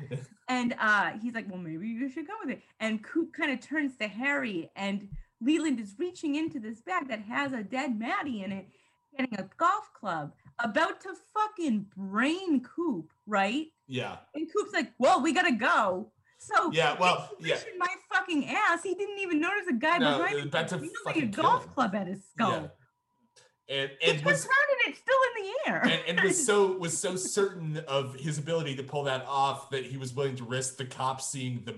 [0.48, 2.64] And uh, he's like, well, maybe you should go with it.
[2.80, 5.10] And Coop kind of turns to Harry, and
[5.42, 8.68] Leland is reaching into this bag that has a dead Maddie in it,
[9.16, 13.68] getting a golf club, about to fucking brain Coop, right?
[13.88, 14.18] yeah.
[14.34, 16.12] And Coop's like, well, we gotta go.
[16.40, 17.58] So Yeah, well, yeah.
[17.78, 18.82] my fucking ass.
[18.82, 20.48] He didn't even notice a guy No, behind him.
[20.48, 21.72] about to He like a golf him.
[21.74, 22.52] club at his skull.
[22.52, 23.76] Yeah.
[23.76, 25.82] And He and turns was around and it's still in the air.
[26.08, 29.86] and, and was so was so certain of his ability to pull that off that
[29.86, 31.76] he was willing to risk the cops seeing the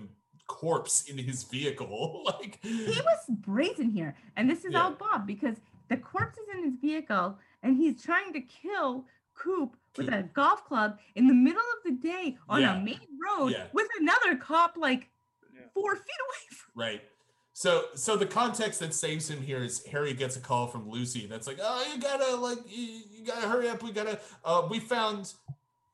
[0.47, 2.21] corpse in his vehicle.
[2.39, 4.83] like he was brazen here and this is Yeah.
[4.83, 5.57] all bob because
[5.89, 9.05] the corpse is in his vehicle and he's trying to kill
[9.41, 12.75] coop with a golf club in the middle of the day on Yeah.
[12.77, 13.67] a main road Yeah.
[13.73, 15.09] with another cop like
[15.53, 15.61] Yeah.
[15.73, 17.01] four feet away from Right.
[17.53, 21.25] So so the context that saves him here is Harry gets a call from Lucy
[21.27, 23.83] that's like, oh, you gotta like you, you gotta hurry up.
[23.83, 25.33] We gotta uh we found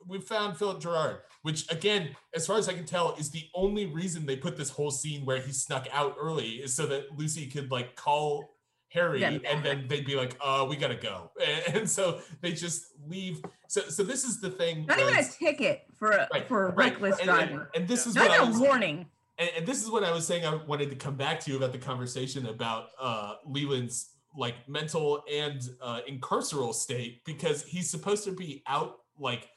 [0.06, 3.88] we found Philip Gerard, which again, as far as I can tell, is the only
[3.88, 7.48] reason they put this whole scene where he snuck out early is so that Lucy
[7.48, 8.57] could like call
[8.90, 11.32] Harry Them and then they'd be like, uh, we gotta go.
[11.46, 13.42] And, and so they just leave.
[13.68, 14.86] So so this is the thing.
[14.86, 16.78] not even a ticket for a, Right, for right.
[16.78, 19.06] reckless and, and- driving and this is not what I even was a warning
[19.38, 20.46] and, and this is what I was saying.
[20.46, 25.24] I wanted to come back to you about the conversation about uh, Leland's like mental
[25.32, 29.50] and uh, incarceral state because he's supposed to be out like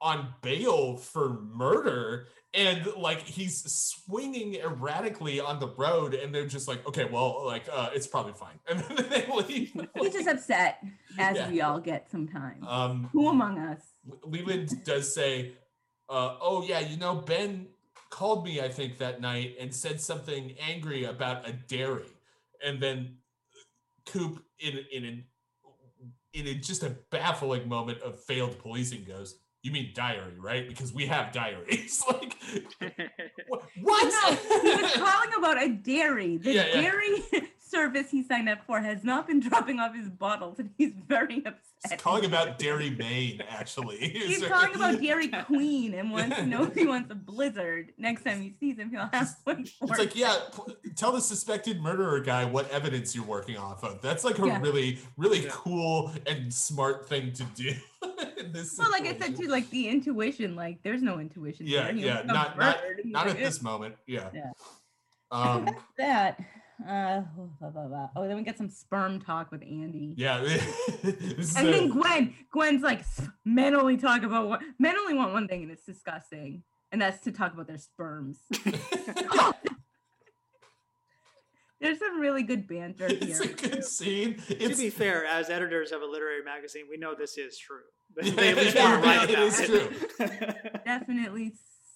[0.00, 6.66] on bail for murder and like he's swinging erratically on the road and they're just
[6.66, 8.58] like okay well like uh it's probably fine.
[8.68, 9.72] And then they leave.
[9.98, 10.82] He's just upset
[11.18, 11.50] as Yeah.
[11.50, 12.64] we all get sometimes.
[12.66, 13.80] Um who among us?
[14.24, 15.52] Leland does say,
[16.08, 17.68] uh, "Oh yeah, you know Ben
[18.10, 22.08] called me I think that night and said something angry about a dairy,"
[22.64, 23.16] and then
[24.06, 25.24] Coop in in an
[26.32, 30.66] in a, just a baffling moment of failed policing goes, "You mean diary, right?
[30.68, 32.36] Because we have diaries." like
[33.50, 34.12] wh- what?
[34.12, 36.80] no he was calling about a dairy the Yeah, yeah.
[37.70, 40.92] Dairy service he signed up for has not been dropping off his bottles and he's
[41.06, 41.56] very upset
[41.90, 43.96] He's calling about Dairy Maine, actually.
[44.10, 47.94] He's calling about Dairy Queen and wants to know if he wants a blizzard.
[47.96, 51.22] Next time he sees him, he'll have one for It's like, yeah, p- tell the
[51.22, 54.02] suspected murderer guy what evidence you're working off of.
[54.02, 54.60] That's like a Yeah.
[54.60, 55.48] really, really Yeah.
[55.52, 57.72] cool and smart thing to do.
[58.52, 59.42] this Well, like I said situation.
[59.44, 61.66] too, like the intuition, like there's no intuition.
[61.66, 61.94] Yeah, there.
[61.94, 63.94] Yeah, not- not- Not at this moment.
[64.06, 64.28] Yeah.
[64.34, 64.50] Yeah.
[65.30, 65.66] Um,
[65.96, 66.38] that.
[66.88, 67.22] Uh,
[67.60, 68.08] blah, blah, blah.
[68.16, 70.14] Oh, then we get some sperm talk with Andy.
[70.16, 70.40] yeah.
[71.02, 73.02] this And a- then Gwen, Gwen's like,
[73.44, 76.62] men only talk about what men only want one thing, and it's disgusting,
[76.92, 78.38] and that's to talk about their sperms.
[81.80, 83.18] There's some really good banter here.
[83.22, 84.34] it's a good scene.
[84.48, 87.80] to be fair, as editors of a literary magazine, we know this is true.
[88.14, 90.84] They, Yeah, they at least yeah, want to write about it.
[90.84, 91.52] Definitely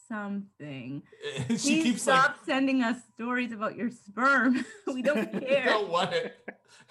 [0.08, 1.02] something.
[1.48, 4.64] she Please keeps like stop sending us stories about your sperm.
[4.86, 5.62] we don't care.
[5.62, 6.34] I don't want it.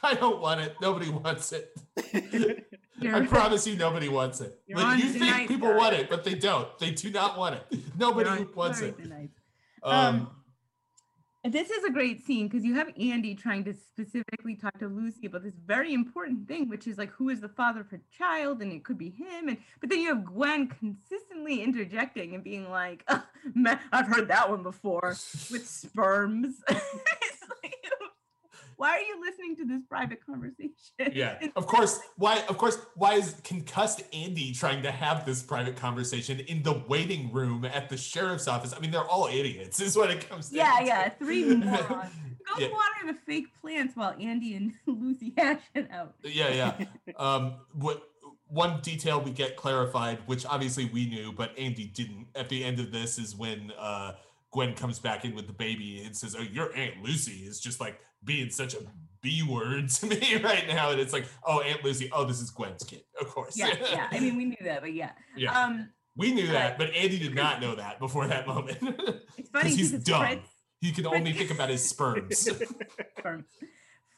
[0.02, 0.76] I don't want it.
[0.82, 1.76] Nobody wants it.
[3.06, 4.60] I promise you, nobody wants it.
[4.70, 5.78] Like, you think people guys.
[5.78, 6.68] want it, but they don't.
[6.80, 7.80] They do not want it.
[7.98, 8.98] Nobody wants it.
[9.84, 10.30] Um, Um,
[11.46, 15.26] This is a great scene because you have Andy trying to specifically talk to Lucy
[15.26, 18.62] about this very important thing, which is like who is the father of her child,
[18.62, 19.50] and it could be him.
[19.50, 23.24] And but then you have Gwen consistently interjecting and being like, "Ugh,
[23.54, 25.18] man, "I've heard that one before
[25.52, 26.64] with sperms."
[28.84, 30.74] Why are you listening to this private conversation?
[31.14, 32.02] Yeah, of course.
[32.18, 32.44] Why?
[32.50, 32.78] Of course.
[32.96, 37.88] Why is concussed Andy trying to have this private conversation in the waiting room at
[37.88, 38.74] the sheriff's office?
[38.76, 39.80] I mean, they're all idiots.
[39.84, 40.58] Is what it comes to.
[40.58, 41.16] Yeah, down yeah, to.
[41.16, 41.80] three morons.
[41.88, 42.72] Go Yeah.
[42.72, 46.16] water the fake plants while Andy and Lucy hash it out.
[46.22, 46.86] Yeah, yeah.
[47.16, 48.04] Um, what
[48.50, 52.28] one detail we get clarified, which obviously we knew, but Andy didn't.
[52.36, 54.16] At the end of this is when uh,
[54.54, 57.82] Gwen comes back in with the baby and says, "Oh, your Aunt Lucy is just
[57.82, 58.78] like being such a
[59.22, 62.10] B word to me right now," and it's like, "Oh, Aunt Lucy.
[62.14, 64.08] Oh, this is Gwen's kid, of course." Yeah, yeah.
[64.12, 65.12] I mean, we knew that, but yeah.
[65.36, 65.60] yeah.
[65.60, 68.78] Um, we knew that, but Andy did not know that before that moment.
[69.38, 70.22] it's funny he's because dumb.
[70.22, 70.50] Fritz,
[70.80, 72.48] he could only think about his sperms.
[72.48, 72.74] Fritz,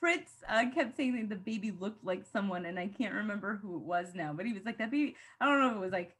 [0.01, 3.77] Fritz uh, kept saying that the baby looked like someone, and I can't remember who
[3.77, 5.15] it was now, but he was like that baby.
[5.39, 6.13] I don't know if it was like.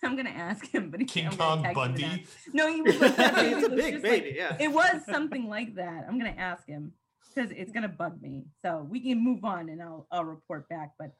[0.04, 2.10] I'm gonna ask him, but he King I'm gonna Kong text him.
[2.10, 2.26] Bundy.
[2.52, 4.56] No, he was like it's a looks big just like- baby, yeah.
[4.58, 6.04] it was something like that.
[6.08, 6.92] I'm gonna ask him
[7.34, 8.44] because it's gonna bug me.
[8.64, 10.92] So we can move on and I'll I'll report back.
[10.98, 11.12] But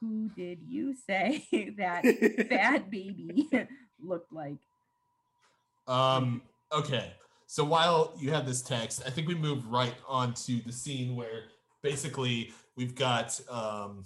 [0.00, 1.44] who did you say
[1.78, 2.02] that
[2.48, 3.48] bad baby
[4.02, 4.58] looked like?
[5.86, 7.12] Um, okay.
[7.46, 11.16] So while you have this text, I think we move right on to the scene
[11.16, 11.44] where
[11.82, 14.04] basically we've got um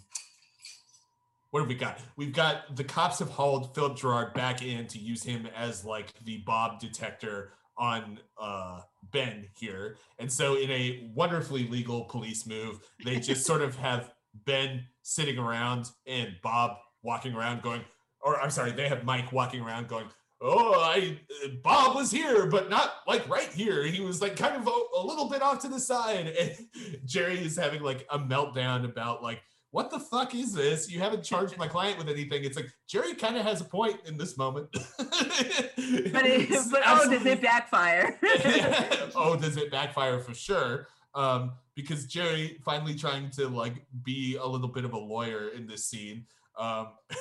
[1.53, 2.01] what have we got?
[2.17, 6.15] We've got the cops have hauled Philip Gerard back in to use him as like
[6.25, 8.81] the Bob detector on uh
[9.13, 9.99] Ben here.
[10.19, 14.13] And so in a wonderfully legal police move, they just sort of have
[14.47, 17.83] Ben sitting around and Bob walking around going
[18.23, 20.07] or I'm sorry, they have Mike walking around going,
[20.45, 21.17] oh i
[21.63, 25.03] bob was here but not like right here he was like kind of a, a
[25.07, 26.53] little bit off to the side and
[27.05, 29.41] jerry is having like a meltdown about like
[29.73, 33.15] what the fuck is this you haven't charged my client with anything it's like jerry
[33.15, 34.69] kind of has a point in this moment
[36.13, 38.19] But, it, but oh, does it backfire?
[39.17, 44.47] oh does it backfire for sure um because jerry finally trying to like be a
[44.47, 46.89] little bit of a lawyer in this scene um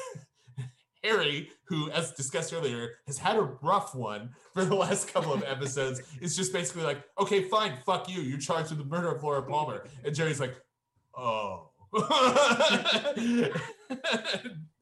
[1.03, 5.43] Harry, who, as discussed earlier, has had a rough one for the last couple of
[5.43, 8.21] episodes, is just basically like, okay, fine, fuck you.
[8.21, 9.83] You're charged with the murder of Laura Palmer.
[10.03, 10.55] And Jerry's like,
[11.17, 11.70] oh.
[11.93, 13.51] I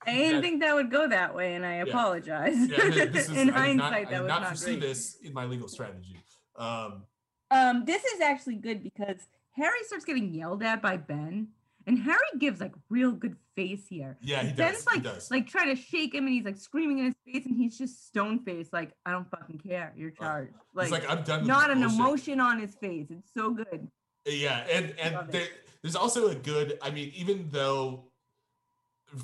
[0.07, 2.55] didn't think that would go that way, and I apologize.
[2.57, 4.82] Yeah, this is, In I did not, hindsight, I that was not not foresee great.
[4.82, 6.18] this in my legal strategy.
[6.57, 7.03] Um,
[7.51, 9.18] Um, this is actually good because
[9.55, 11.47] Harry starts getting yelled at by Ben,
[11.88, 14.18] and Harry gives like real good face here.
[14.22, 14.86] yeah, he Ben's does.
[14.86, 15.32] like he does.
[15.32, 18.07] like trying to shake him, and he's like screaming in his face, and he's just
[18.07, 20.53] stone faced, like I don't fucking care, you're charged.
[20.80, 23.07] He's Like, like, I'm done not an bullshit." emotion on his face.
[23.10, 23.88] It's so good.
[24.26, 25.47] Yeah, and and there,
[25.82, 26.77] there's also a good.
[26.82, 28.05] I mean, even though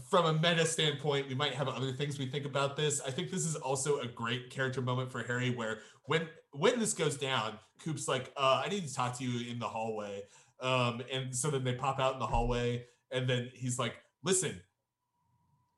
[0.09, 3.01] from a meta standpoint, we might have other things we think about this.
[3.01, 6.93] I think this is also a great character moment for Harry, where when when this
[6.93, 10.23] goes down, Coop's like, uh, "I need to talk to you in the hallway,"
[10.61, 14.61] um, and so then they pop out in the hallway, and then he's like, "Listen,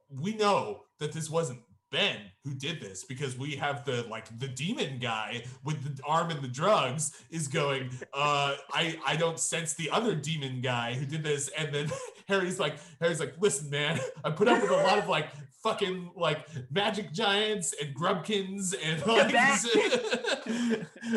[0.10, 1.60] we know that this wasn't."
[1.92, 6.30] Ben who did this because we have the like the demon guy with the arm
[6.30, 11.06] and the drugs is going uh I I don't sense the other demon guy who
[11.06, 11.50] did this.
[11.58, 11.92] And then
[12.28, 15.30] Harry's like Harry's like listen man I put up with a lot of like
[15.64, 19.34] fucking like magic giants and grubkins and like,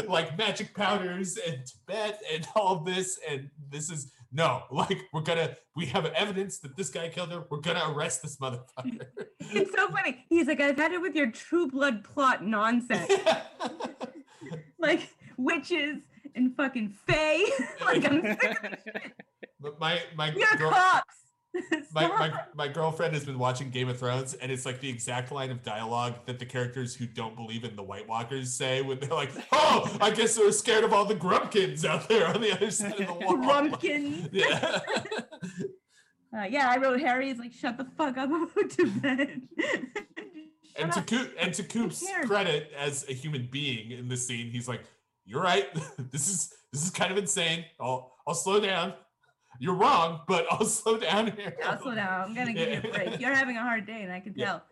[0.09, 3.21] like magic powders and Tibet and all this.
[3.29, 7.45] And this is no like we're gonna we have evidence that this guy killed her
[7.51, 9.07] we're gonna arrest this motherfucker
[9.53, 10.25] It's so funny.
[10.29, 13.11] He's like, I've had it with your true blood plot nonsense,
[14.79, 16.03] like witches
[16.37, 17.43] and fucking fae.
[17.85, 19.13] like I'm sick of this shit.
[19.61, 21.20] But my my are girl- cops.
[21.93, 25.33] my, my, my girlfriend has been watching Game of Thrones, and it's like the exact
[25.33, 29.01] line of dialogue that the characters who don't believe in the White Walkers say when
[29.01, 32.53] they're like, "Oh, I guess they're scared of all the Grumpkins out there on the
[32.53, 34.29] other side of the wall." Grumpkins.
[34.33, 34.81] Yeah.
[36.33, 39.43] Uh, yeah, I wrote Harry's like, shut the fuck up about to bed.
[40.77, 44.69] and to Coop, and to Coop's credit as a human being in this scene, he's
[44.69, 44.85] like,
[45.27, 45.67] "You're right.
[46.13, 47.65] this is this is kind of insane.
[47.81, 48.95] I'll I'll slow down.
[49.61, 51.55] You're wrong, but I'll slow down here.
[51.65, 52.23] I'll slow down.
[52.23, 53.21] I'm gonna give you a break.
[53.21, 54.47] You're having a hard day, and I can Yeah.
[54.47, 54.63] tell.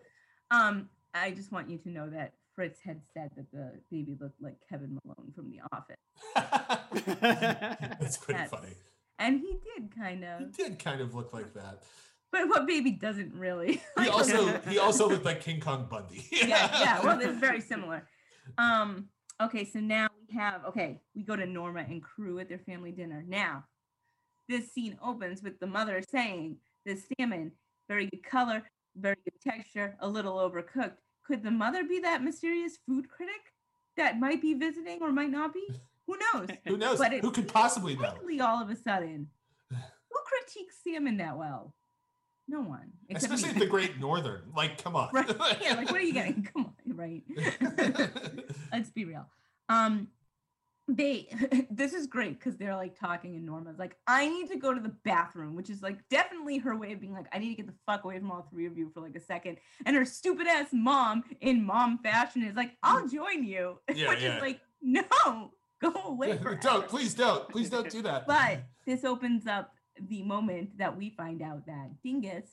[0.50, 4.40] Um, I just want you to know that Fritz had said that the baby looked
[4.42, 5.96] like Kevin Malone from The Office,
[8.00, 8.74] That's pretty That's- funny.
[9.18, 10.40] and he did kind of.
[10.40, 11.82] He did kind of look like that.
[12.30, 13.80] But what baby doesn't really?
[14.00, 16.26] He also he also looked like King Kong Bundy.
[16.30, 16.46] yeah,
[16.80, 17.04] yeah.
[17.04, 18.06] Well, they're very similar.
[18.58, 19.08] Um,
[19.40, 22.92] okay, so now we have okay, we go to Norma and crew at their family
[22.92, 23.24] dinner.
[23.26, 23.64] Now,
[24.48, 27.52] this scene opens with the mother saying, "The salmon,
[27.88, 28.62] very good color,
[28.96, 33.52] very good texture, a little overcooked." Could the mother be that mysterious food critic
[33.96, 35.68] that might be visiting or might not be?
[36.06, 36.48] Who knows?
[36.66, 36.98] Who knows?
[36.98, 38.14] But Who could possibly know?
[38.40, 39.28] All of a sudden,
[39.70, 41.74] who critiques salmon that well?
[42.50, 42.92] No one.
[43.10, 43.58] Especially me.
[43.58, 44.40] the Great Northern.
[44.56, 45.10] Like, come on.
[45.12, 45.28] right?
[45.60, 46.42] Yeah, like what are you getting?
[46.54, 47.22] Come on, right?
[48.72, 49.26] Let's be real.
[49.68, 50.08] Um,
[50.88, 51.28] they
[51.70, 54.80] this is great because they're like talking and Norma's like, I need to go to
[54.80, 57.66] the bathroom, which is like definitely her way of being like, I need to get
[57.66, 59.58] the fuck away from all three of you for like a second.
[59.84, 63.12] And her stupid ass mom in mom fashion is like, I'll mm.
[63.12, 63.78] join you.
[63.94, 64.36] Yeah, which yeah.
[64.36, 65.02] is like, no,
[65.82, 66.38] go away.
[66.60, 67.48] don't, please don't.
[67.48, 68.26] Please don't do that.
[68.26, 69.74] But this opens up
[70.08, 72.48] the moment that we find out that Dingus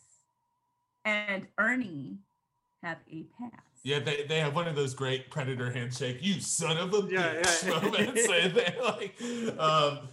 [1.04, 2.18] and Ernie
[2.86, 3.62] have a pass.
[3.84, 7.36] Yeah, they, they have one of those great predator handshake, you son of a Yeah,
[7.36, 7.80] bitch yeah.
[7.82, 8.28] moments.
[8.30, 10.08] and they like um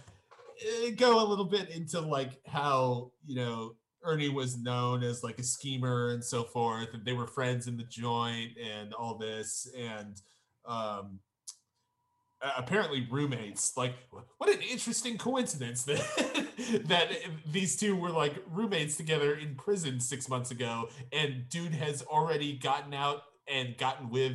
[0.85, 5.39] eh, go a little bit into like how, you know, Ernie was known as like
[5.39, 9.67] a schemer and so forth, and they were friends in the joint and all this,
[9.77, 10.21] and
[10.65, 11.19] um
[12.43, 13.75] a- apparently roommates.
[13.77, 13.93] Like,
[14.37, 15.99] what an interesting coincidence that
[16.87, 17.09] that
[17.51, 22.57] these two were like roommates together in prison six months ago, and dude has already
[22.57, 24.33] gotten out and gotten with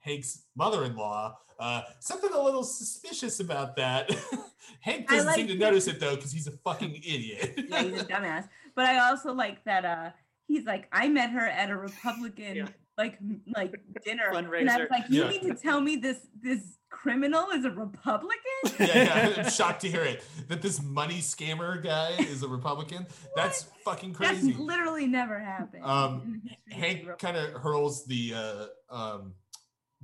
[0.00, 1.36] Hank's mother-in-law.
[1.58, 4.10] Uh, something a little suspicious about that.
[4.80, 5.58] Hank doesn't seem to it.
[5.58, 7.54] notice it though, because he's a fucking idiot.
[7.68, 8.48] yeah, he's a dumbass.
[8.74, 10.10] But I also like that uh
[10.48, 12.68] he's like, I met her at a Republican Yeah.
[12.98, 13.18] like
[13.54, 13.72] like
[14.04, 14.24] dinner.
[14.34, 14.80] And I Fundraiser.
[14.80, 15.28] was like, you Yeah.
[15.30, 16.60] mean to tell me this this
[16.94, 18.38] criminal is a Republican?
[18.78, 20.24] yeah, yeah, I'm shocked to hear it.
[20.48, 23.06] That this money scammer guy is a Republican.
[23.36, 24.48] That's fucking crazy.
[24.48, 25.84] That's literally never happened.
[25.84, 29.34] Um, in the history of Hank kind of hurls the uh, um,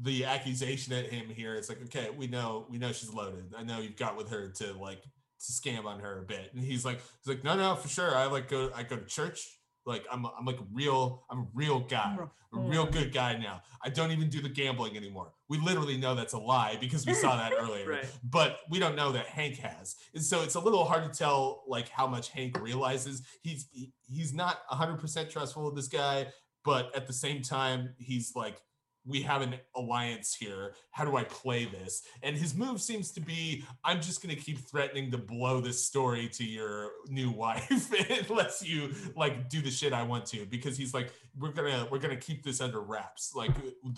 [0.02, 1.54] the accusation at him here.
[1.54, 3.52] It's like, okay, we know, we know she's loaded.
[3.56, 6.50] I know you've got with her to like to scam on her a bit.
[6.54, 8.14] And he's like, he's like, no, no, for sure.
[8.14, 9.59] I like go, I go to church.
[9.86, 12.16] Like I'm, I'm like a real, I'm a real guy,
[12.54, 13.62] a real good guy now.
[13.82, 15.32] I don't even do the gambling anymore.
[15.48, 17.88] We literally know that's a lie because we saw that earlier.
[17.88, 18.06] Right.
[18.22, 19.96] But we don't know that Hank has.
[20.14, 23.22] And so it's a little hard to tell like how much Hank realizes.
[23.42, 26.26] He's he, he's not 100% trustful of this guy,
[26.64, 28.60] but at the same time he's like
[29.06, 30.74] we have an alliance here.
[30.90, 32.02] How do I play this?
[32.22, 35.84] And his move seems to be I'm just going to keep threatening to blow this
[35.84, 37.92] story to your new wife
[38.28, 41.88] unless you like do the shit I want to because he's like we're going to
[41.90, 43.32] we're going to keep this under wraps.
[43.34, 43.52] Like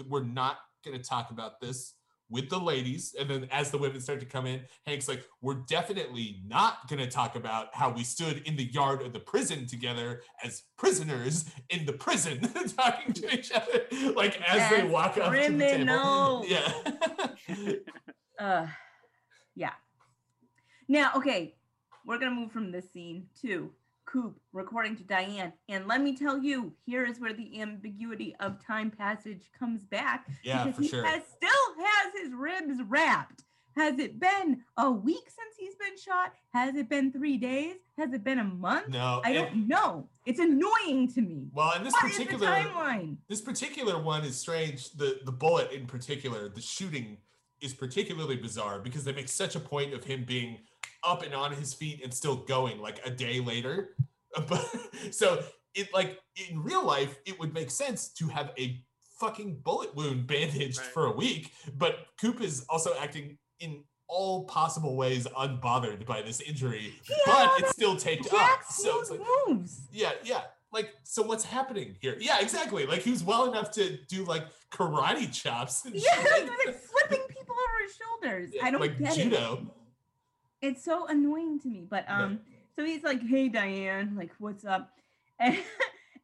[0.09, 1.95] we're not going to talk about this
[2.33, 3.15] with the ladies.
[3.19, 6.99] And then as the women start to come in, Hank's like, we're definitely not going
[6.99, 11.45] to talk about how we stood in the yard of the prison together as prisoners
[11.69, 12.41] in the prison,
[12.77, 13.85] talking to each other,
[14.17, 16.45] like as, they walk up to the table.
[16.49, 16.73] Yeah.
[18.39, 18.67] Uh,
[19.55, 19.73] yeah.
[20.89, 21.55] Now, okay,
[22.05, 23.71] we're gonna move from this scene to
[24.13, 28.63] Coop recording to Diane, and let me tell you, here is where the ambiguity of
[28.65, 30.27] time passage comes back.
[30.45, 31.05] yeah, because for he sure.
[31.05, 31.51] has, still
[31.85, 33.45] has his ribs wrapped.
[33.75, 36.35] Has it been a week since he's been shot?
[36.53, 37.77] Has it been three days?
[37.97, 38.89] Has it been a month?
[38.91, 40.11] no, I don't know.
[40.27, 41.49] It's annoying to me.
[41.55, 43.17] well, in this What particular timeline?
[43.29, 44.93] this particular one is strange.
[44.93, 47.17] The the bullet in particular, the shooting
[47.63, 50.59] is particularly bizarre because they make such a point of him being
[51.05, 53.97] up and on his feet and still going like a day later.
[54.49, 54.65] But
[55.11, 55.43] so
[55.75, 58.83] it like in real life, it would make sense to have a
[59.21, 60.87] fucking bullet wound bandaged Right.
[60.89, 61.53] for a week.
[61.77, 67.27] But Coop is also acting in all possible ways unbothered by this injury, He had
[67.27, 68.63] but all it's still taped up.
[68.69, 69.87] So it's like, moves.
[69.93, 70.43] yeah, yeah.
[70.73, 72.17] Like, so what's happening here?
[72.19, 72.87] Yeah, exactly.
[72.87, 76.31] Like, he was well enough to do like karate chops and Yeah, shit.
[76.49, 78.51] like, like flipping people over his shoulders.
[78.63, 79.59] I don't like get it.
[80.63, 80.73] Judo.
[80.73, 81.87] it's so annoying to me.
[81.89, 82.23] But Yeah.
[82.25, 82.41] um,
[82.77, 84.91] so he's like, "Hey, Diane, like, what's up?"
[85.41, 85.59] And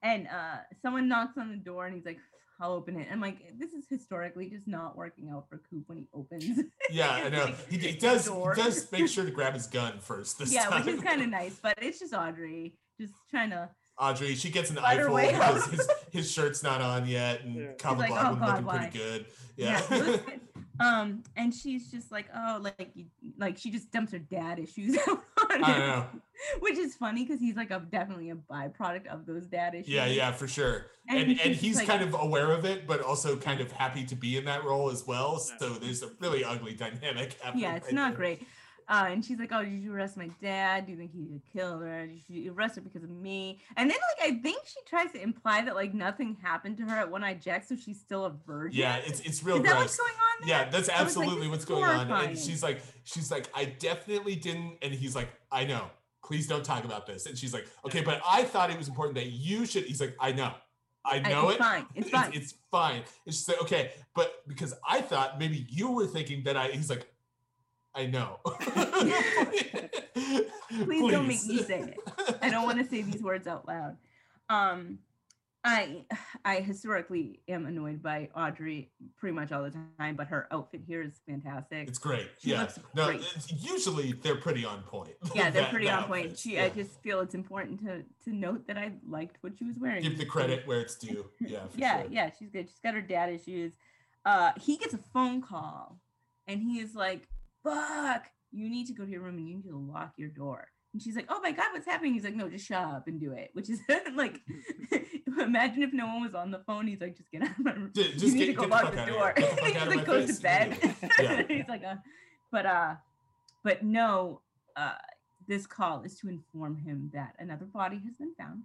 [0.03, 2.19] and uh, someone knocks on the door, and he's like,
[2.61, 5.99] "I'll open it." I'm like, "This is historically just not working out for Coop when
[5.99, 6.45] he opens."
[6.91, 7.45] Yeah, I know.
[7.47, 8.27] like He, he the does.
[8.29, 8.33] He
[8.63, 10.39] does make sure to grab his gun first.
[10.39, 10.85] This yeah, time.
[10.87, 13.69] which is kind of nice, but it's just Audrey just trying to.
[13.99, 17.57] Audrey, she gets an Fight her eyeful because his, his shirt's not on yet, and
[17.57, 17.73] Yeah.
[17.79, 19.27] Kava like, Blogman "Oh, God, looking why?" pretty good.
[19.57, 19.83] Yeah.
[19.91, 20.41] looks good.
[20.81, 22.91] Um, and she's just like, "Oh, like,
[23.39, 26.07] like she just dumps her dad issues out on I him." know.
[26.61, 29.89] which is funny because he's like a definitely a byproduct of those dad issues.
[29.89, 30.87] Yeah, yeah, for sure.
[31.09, 33.73] And And and, he's he's like- kind of aware of it, but also kind of
[33.73, 35.39] happy to be in that role as well.
[35.39, 37.65] So there's a really ugly dynamic happening.
[37.65, 38.17] Yeah, it's right not there.
[38.19, 38.47] great.
[38.89, 40.87] Uh, and she's like, "Oh, did you arrest my dad?
[40.87, 42.07] Do you think he could kill her?
[42.07, 45.23] Did you arrest her because of me?" And then, like, I think she tries to
[45.23, 48.33] imply that like nothing happened to her at One Eye Jack, so she's still a
[48.47, 48.81] virgin.
[48.81, 50.59] Yeah, it's it's real is that what's going on there?
[50.59, 52.11] Yeah, that's was like, absolutely what's going on.
[52.11, 54.79] And she's like, she's like, I definitely didn't.
[54.83, 55.91] And he's like, I know.
[56.25, 57.27] Please don't talk about this.
[57.27, 59.85] And she's like, okay, but I thought it was important that you should.
[59.85, 60.53] He's like, I know.
[61.05, 61.63] I know it's it.
[61.63, 61.87] fine.
[61.95, 62.31] It's fine.
[62.35, 63.03] It's, fine.
[63.25, 66.69] And she's like, okay, but because I thought maybe you were thinking that I.
[66.69, 67.07] He's like,
[67.99, 68.39] I know.
[70.85, 71.99] Please, don't make me say it.
[72.41, 73.97] I don't want to say these words out loud.
[74.49, 74.99] Um,
[75.65, 76.05] I
[76.45, 81.03] I historically am annoyed by Audrey pretty much all the time, but her outfit here
[81.03, 81.89] is fantastic.
[81.89, 82.29] It's great.
[82.39, 82.61] She yeah.
[82.61, 83.25] looks No, great.
[83.59, 85.15] usually they're pretty on point.
[85.35, 86.39] yeah, they're That- pretty on point.
[86.39, 86.65] She, yeah.
[86.67, 90.03] I just feel it's important to to note that I liked what she was wearing.
[90.05, 91.27] give the credit where it's due.
[91.41, 91.67] Yeah.
[91.67, 92.11] For yeah, sure.
[92.13, 92.69] yeah, she's good.
[92.69, 93.73] She's got her dad issues.
[94.25, 95.99] Uh, he gets a phone call,
[96.47, 97.27] and he is like,
[97.69, 100.69] "Fuck, you need to go to your room and you need to lock your door."
[100.93, 103.21] And she's like, "Oh my god, what's happening?" He's like, "No, just shut up and
[103.21, 103.81] do it." Which is
[104.15, 104.41] like,
[105.41, 106.87] imagine if no one was on the phone.
[106.87, 107.93] He's like, "Just get out of my room.
[107.95, 110.05] Ju- you need get, to go the lock the door." The he fuck just like
[110.05, 111.47] goes face to bed.
[111.49, 111.97] he's like, uh,
[112.51, 112.95] but uh,
[113.63, 114.41] but no,
[114.77, 114.93] uh,
[115.47, 118.63] this call is to inform him that another body has been found.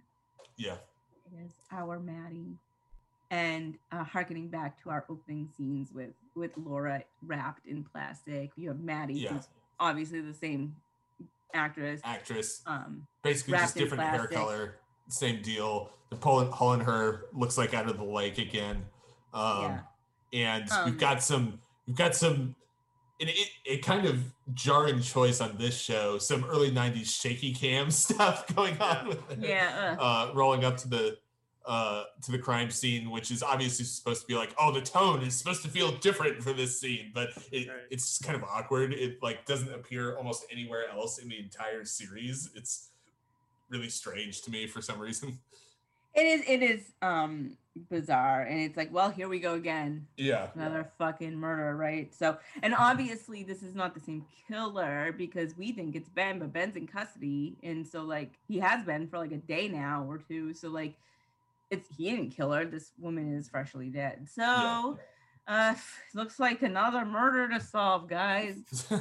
[0.56, 0.76] Yeah.
[1.26, 2.58] It is our Maddie,
[3.34, 8.50] and uh, harkening back to our opening scenes with with Laura wrapped in plastic.
[8.56, 9.32] You have Maddie, Yeah.
[9.34, 9.48] who's
[9.80, 10.76] obviously the same
[11.52, 12.00] actress.
[12.04, 12.62] Actress.
[12.66, 14.76] Um, Basically just different hair color.
[15.08, 15.90] Same deal.
[16.10, 18.84] The pulling hauling her looks like out of the lake again.
[19.32, 19.80] Um, Yeah.
[20.32, 22.54] and Um, we've got some we've got some
[23.20, 27.90] it, it, it kind of jarring choice on this show some early 90s shaky cam
[28.04, 29.38] stuff going on with it.
[29.40, 31.16] yeah, uh, uh, rolling up to the
[31.66, 35.22] uh, to the crime scene, which is obviously supposed to be like, oh, the tone
[35.22, 37.78] is supposed to feel different for this scene, but it, Right.
[37.90, 38.92] it's kind of awkward.
[38.92, 42.50] It like doesn't appear almost anywhere else in the entire series.
[42.54, 42.90] It's
[43.70, 45.38] really strange to me for some reason.
[46.14, 47.56] it is it is um
[47.90, 50.06] bizarre, and it's like, well, here we go again.
[50.16, 52.14] Yeah, another fucking murder, right?
[52.14, 56.52] So, and obviously this is not the same killer because we think it's Ben, but
[56.52, 60.18] Ben's in custody, and so like he has been for like a day now or
[60.18, 60.52] two.
[60.54, 60.94] So like,
[61.70, 62.64] it's he didn't kill her.
[62.64, 64.28] This woman is freshly dead.
[64.32, 64.98] So,
[65.48, 65.74] uh,
[66.14, 68.56] looks like another murder to solve, guys.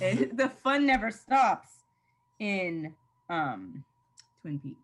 [0.00, 1.68] It- the fun never stops
[2.38, 2.94] in
[3.28, 3.84] um
[4.40, 4.80] Twin Peaks.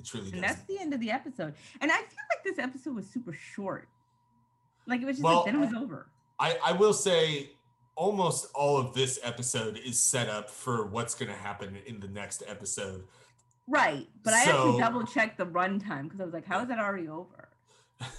[0.00, 0.50] it truly And does.
[0.56, 1.54] that's the end of the episode.
[1.80, 3.88] And I feel like this episode was super short.
[4.86, 6.08] Like it was just Well, like then it was over.
[6.40, 7.50] I, I will say
[7.94, 12.08] almost all of this episode is set up for what's going to happen in the
[12.08, 13.04] next episode.
[13.66, 16.78] Right, but I to double checked the runtime because I was like, "How is that
[16.78, 17.48] already over?"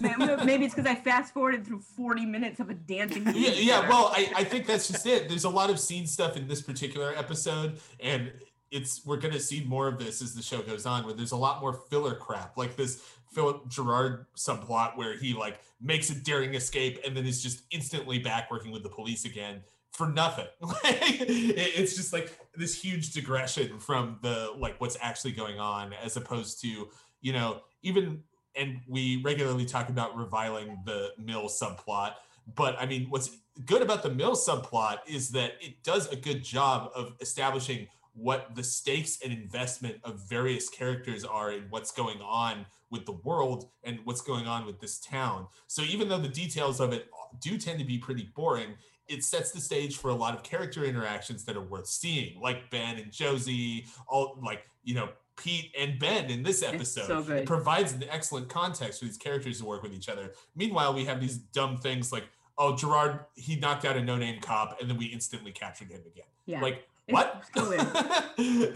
[0.00, 3.24] Maybe, it's because I fast forwarded through forty minutes of a dancing.
[3.26, 3.88] yeah, movie yeah.
[3.88, 5.28] Well, I, I think that's just it.
[5.28, 8.32] There's a lot of scene stuff in this particular episode, and
[8.72, 11.04] it's we're gonna see more of this as the show goes on.
[11.04, 15.60] Where there's a lot more filler crap, like this Philip Gerard subplot where he like
[15.80, 19.62] makes a daring escape and then is just instantly back working with the police again
[19.92, 20.46] for nothing.
[20.84, 26.16] It- it's just like this huge digression from the like what's actually going on, as
[26.16, 26.88] opposed to
[27.20, 28.22] you know even
[28.54, 32.14] and we regularly talk about reviling the mill subplot
[32.54, 33.30] but i mean what's
[33.64, 38.54] good about the mill subplot is that it does a good job of establishing what
[38.54, 43.68] the stakes and investment of various characters are in what's going on with the world
[43.84, 47.08] and what's going on with this town so even though the details of it
[47.42, 48.74] do tend to be pretty boring
[49.08, 52.68] it sets the stage for a lot of character interactions that are worth seeing like
[52.70, 57.46] ben and josie all like you know pete and ben in this episode so it
[57.46, 60.32] provides an excellent context for these characters to work with each other.
[60.54, 62.24] Meanwhile, we have these dumb things like,
[62.58, 66.24] oh, Gerard, he knocked out a no-name cop, and then we instantly captured him again.
[66.46, 66.60] yeah.
[66.60, 67.44] Like, what?
[67.54, 67.72] so.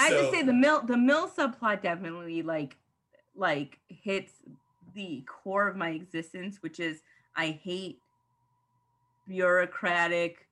[0.00, 2.76] I just say the mill the mill subplot definitely like
[3.34, 4.32] like hits
[4.94, 7.02] the core of my existence, which is
[7.36, 8.00] I hate
[9.28, 10.48] bureaucratic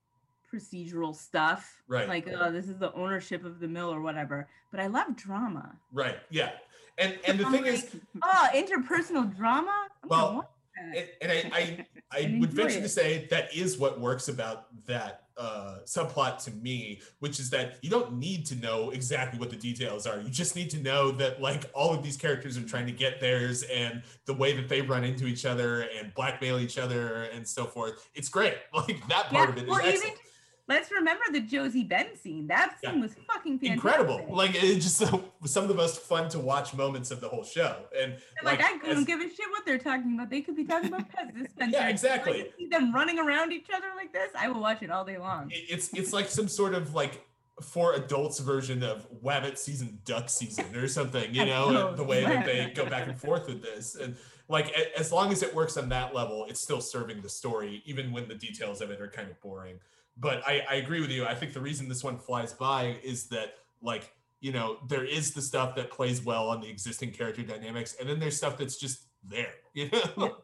[0.53, 1.83] procedural stuff.
[1.89, 2.09] Right.
[2.09, 4.49] Like, oh, this is the ownership of the mill or whatever.
[4.71, 5.77] But I love drama.
[5.93, 6.51] right, yeah.
[6.99, 9.89] And and the I'm thing is, oh, interpersonal drama.
[10.03, 10.51] I'm Well.
[10.77, 12.83] And, and I, I, I would venture it.
[12.83, 17.77] to say that is what works about that uh, subplot to me, which is that
[17.83, 20.21] you don't need to know exactly what the details are.
[20.21, 23.21] You just need to know that like all of these characters are trying to get
[23.21, 27.47] theirs, and the way that they run into each other and blackmail each other and
[27.47, 28.09] so forth.
[28.15, 28.55] It's great.
[28.77, 30.19] Like that part of it is well, even excellent.
[30.69, 32.47] Let's remember the Josie Ben scene.
[32.49, 32.91] That Yeah.
[32.93, 33.73] scene was fucking fantastic.
[33.73, 34.27] Incredible!
[34.35, 37.45] Like it's just uh, some of the most fun to watch moments of the whole
[37.45, 40.31] show, and And, like, I as- don't give a shit what they're talking about.
[40.31, 41.73] They could be talking about pet dispensers.
[41.73, 42.43] Yeah, exactly.
[42.43, 44.31] Like, see them running around each other like this.
[44.39, 45.51] I will watch it all day long.
[45.51, 47.23] it- it's it's like some sort of like
[47.63, 52.45] for adults version of Wabbit season duck season or something, you know, the way that
[52.45, 53.95] they go back and forth with this.
[53.95, 54.15] And
[54.49, 58.13] like as long as it works on that level, it's still serving the story, even
[58.13, 59.79] when the details of it are kind of boring.
[60.17, 61.27] But I, I agree with you.
[61.27, 65.33] I think the reason this one flies by is that like, you know, there is
[65.33, 68.77] the stuff that plays well on the existing character dynamics, and then there's stuff that's
[68.79, 70.39] just there, you know?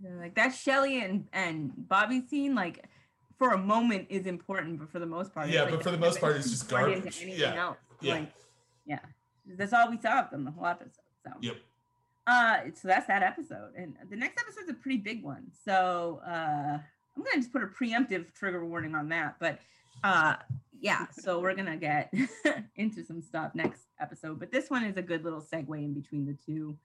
[0.00, 2.84] Yeah, like that Shelly and and Bobby scene, like
[3.38, 5.98] for a moment is important, but for the most part, Yeah, like but for the
[5.98, 7.24] most part, it's just garbage.
[7.24, 7.76] Yeah, else.
[8.00, 8.14] yeah.
[8.14, 8.32] Like,
[8.86, 8.98] yeah,
[9.56, 10.92] that's all we saw of them the whole episode.
[11.24, 11.56] So Yep.
[12.26, 15.46] uh, so that's that episode, and the next episode's a pretty big one.
[15.64, 16.78] So uh,
[17.18, 19.58] I'm gonna just put a preemptive trigger warning on that, but
[20.04, 20.36] uh,
[20.80, 21.06] yeah.
[21.10, 22.14] So we're gonna get
[22.76, 26.24] into some stuff next episode, but this one is a good little segue in between
[26.26, 26.78] the two,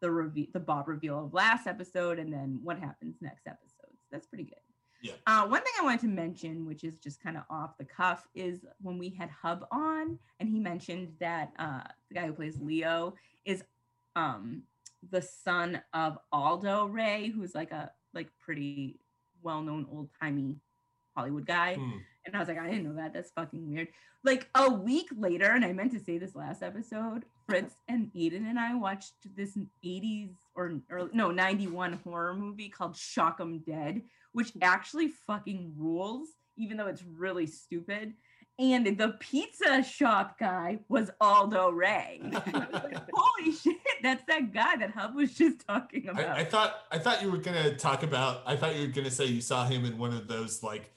[0.00, 3.90] the review, the Bob reveal of last episode, and then what happens next episode.
[3.90, 4.60] So that's pretty good.
[5.02, 5.14] Yeah.
[5.26, 8.28] Uh, one thing I wanted to mention, which is just kind of off the cuff,
[8.34, 12.58] is when we had Hub on, and he mentioned that uh, the guy who plays
[12.60, 13.14] Leo
[13.44, 13.64] is
[14.14, 14.62] um,
[15.10, 19.00] the son of Aldo Ray, who's like a like pretty
[19.42, 20.56] well-known old-timey
[21.16, 21.74] Hollywood guy.
[21.74, 21.98] Hmm.
[22.26, 23.12] And I was like, I didn't know that.
[23.12, 23.88] That's fucking weird.
[24.22, 28.48] Like a week later, and I meant to say this last episode, Fritz and Aiden
[28.48, 34.02] and I watched this 80s or early, no 91 horror movie called Shock 'em Dead,
[34.32, 38.12] which actually fucking rules, even though it's really stupid.
[38.58, 42.20] And the pizza shop guy was Aldo Ray.
[42.22, 46.36] Was like, Holy shit, that's that guy that Hub was just talking about.
[46.36, 48.42] I, I thought I thought you were gonna talk about.
[48.46, 50.90] I thought you were gonna say you saw him in one of those like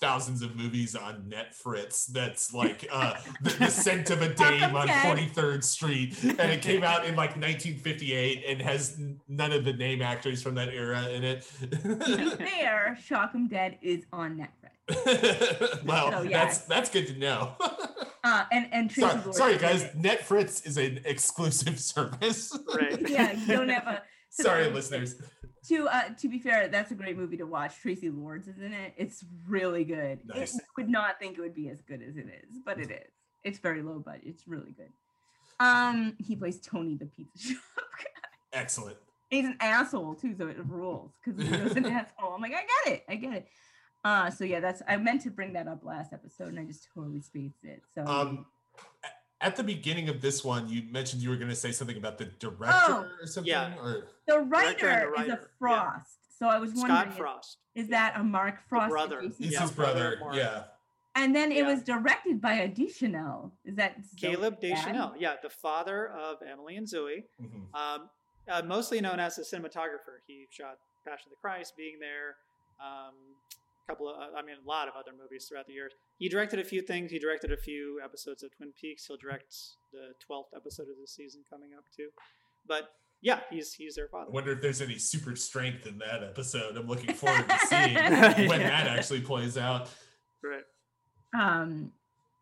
[0.00, 2.06] thousands of movies on Netflix.
[2.06, 6.62] That's like uh, the, the Scent of a Dame on Forty Third Street, and it
[6.62, 8.98] came out in like 1958 and has
[9.28, 11.50] none of the name actors from that era in it.
[11.60, 14.67] to be fair, Shock 'em Dead is on Netflix.
[15.84, 16.44] Well, So, yeah.
[16.44, 17.52] that's that's good to know.
[18.24, 19.84] Uh, and and sorry, sorry guys.
[19.84, 19.96] it.
[20.02, 22.52] Netflix is an exclusive service.
[22.74, 23.00] Right.
[23.08, 24.02] Yeah, you don't have a.
[24.28, 25.14] so sorry, that- listeners.
[25.68, 27.74] To uh, to be fair, that's a great movie to watch.
[27.82, 28.92] Traci Lords is in it.
[28.98, 30.18] It's really good.
[30.26, 30.56] Nice.
[30.56, 33.12] It would not think it would be as good as it is, but it is.
[33.44, 34.24] It's very low budget.
[34.26, 34.90] It's really good.
[35.60, 37.62] Um, he plays Tony the pizza shop.
[37.98, 38.58] guy.
[38.60, 38.96] Excellent.
[39.30, 42.32] He's an asshole too, so it rules because he was an asshole.
[42.34, 43.46] I'm like, I get it, I get it.
[44.04, 46.88] Uh, so yeah, that's I meant to bring that up last episode, and I just
[46.94, 47.82] totally spaced it.
[47.94, 48.46] So Um,
[49.40, 52.18] at the beginning of this one, you mentioned you were going to say something about
[52.18, 53.50] the director Oh, or something.
[53.50, 53.76] yeah.
[53.78, 55.48] Or the Director and writer, the is writer, a yeah.
[55.58, 56.18] Frost.
[56.38, 57.58] So I was wondering, Scott is- Frost.
[57.74, 59.18] is that a Mark Frost brother.
[59.18, 60.38] adjacent it's Yeah, his brother brother.
[60.38, 60.64] Yeah.
[61.14, 63.52] And then it was directed by a Deschanel.
[63.64, 64.60] Is that Zoe's Caleb?
[64.60, 67.74] Deschanel, yeah, the father of Emily and Zoe, Mhm.
[67.74, 68.10] um,
[68.46, 70.20] uh, mostly known as a cinematographer.
[70.28, 72.36] He shot Passion of the Christ, Being There,
[72.78, 73.14] um,
[73.52, 73.57] a
[73.88, 75.92] couple of, I mean, a lot of other movies throughout the years.
[76.18, 77.10] He directed a few things.
[77.10, 79.06] He directed a few episodes of Twin Peaks.
[79.06, 79.54] He'll direct
[79.92, 82.08] the twelfth episode of the season coming up too.
[82.66, 82.90] But
[83.22, 84.30] yeah, he's he's their I father.
[84.30, 86.76] wonder if there's any super strength in that episode.
[86.76, 88.84] I'm looking forward to seeing when Yeah.
[88.84, 89.88] that actually plays out.
[90.42, 90.64] Right.
[91.38, 91.92] Um.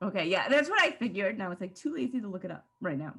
[0.02, 1.32] Okay, yeah, that's what I figured.
[1.34, 3.14] And I was like, too lazy to look it up right now.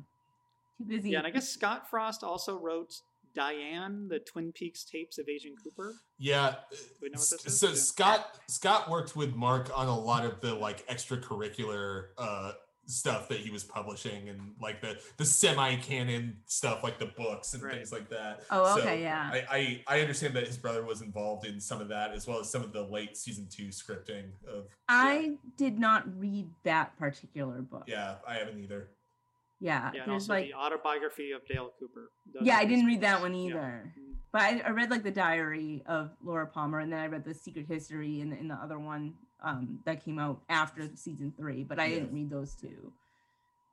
[0.78, 1.10] Too busy.
[1.12, 2.94] Yeah, and I guess Scott Frost also wrote
[3.38, 5.94] Diane, the Twin Peaks tapes of Agent Cooper.
[6.18, 6.56] Yeah.
[7.02, 7.60] we know what this is?
[7.60, 7.74] So Yeah.
[7.76, 12.54] Scott Scott worked with Mark on a lot of the like extracurricular uh
[12.90, 17.62] stuff that he was publishing and like the the semi-canon stuff like the books and
[17.62, 17.76] Right.
[17.76, 18.44] things like that.
[18.50, 19.30] Oh, So okay, yeah.
[19.34, 22.40] I, I I understand that his brother was involved in some of that as well
[22.40, 27.62] as some of the late season two scripting of I did not read that particular
[27.62, 27.84] book.
[27.88, 28.90] yeah, I haven't either.
[29.60, 32.12] Yeah, Yeah, and there's also like, the autobiography of Dale Cooper.
[32.42, 33.92] Yeah, I didn't read that one either.
[33.98, 34.14] Mm.
[34.32, 37.34] But I, I read like the diary of Laura Palmer, and then I read the
[37.34, 41.64] Secret History in the, in the other one um, that came out after season three.
[41.64, 41.96] But I Yeah.
[41.96, 42.94] didn't read those two.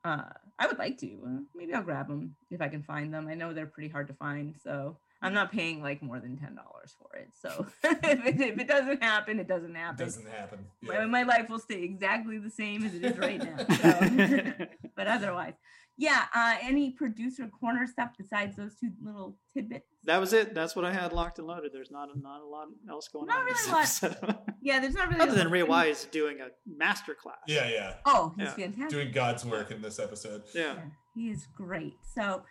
[0.05, 0.23] Uh,
[0.59, 1.19] I would like to.
[1.27, 3.27] Uh, maybe I'll grab them if I can find them.
[3.29, 6.55] I know they're pretty hard to find, so I'm not paying like more than ten
[6.55, 7.29] dollars for it.
[7.41, 10.05] So if, it, if it doesn't happen, it doesn't It happen.
[10.05, 10.67] doesn't happen.
[10.83, 11.07] My, Yeah.
[11.07, 13.57] my life will stay exactly the same as it is right now.
[13.75, 14.67] So.
[14.97, 15.55] but otherwise,
[15.97, 16.25] yeah.
[16.35, 19.87] Uh, any producer corner stuff besides those two little tidbits?
[20.05, 20.55] that was it.
[20.55, 21.73] That's what I had locked and loaded.
[21.73, 23.41] There's not a, not a lot else going Not on.
[23.43, 23.69] in really this
[24.03, 24.13] a lot.
[24.21, 24.39] episode.
[24.61, 25.21] Yeah, there's not really.
[25.21, 27.37] Other a than lot- Ray Wise doing a master class.
[27.47, 27.95] Yeah, yeah.
[28.05, 28.55] Oh, he's Yeah.
[28.67, 28.91] fantastic.
[28.91, 30.43] Doing God's work in this episode.
[30.55, 30.75] Yeah.
[30.75, 30.83] Yeah,
[31.15, 31.95] he is great.
[32.15, 32.43] So,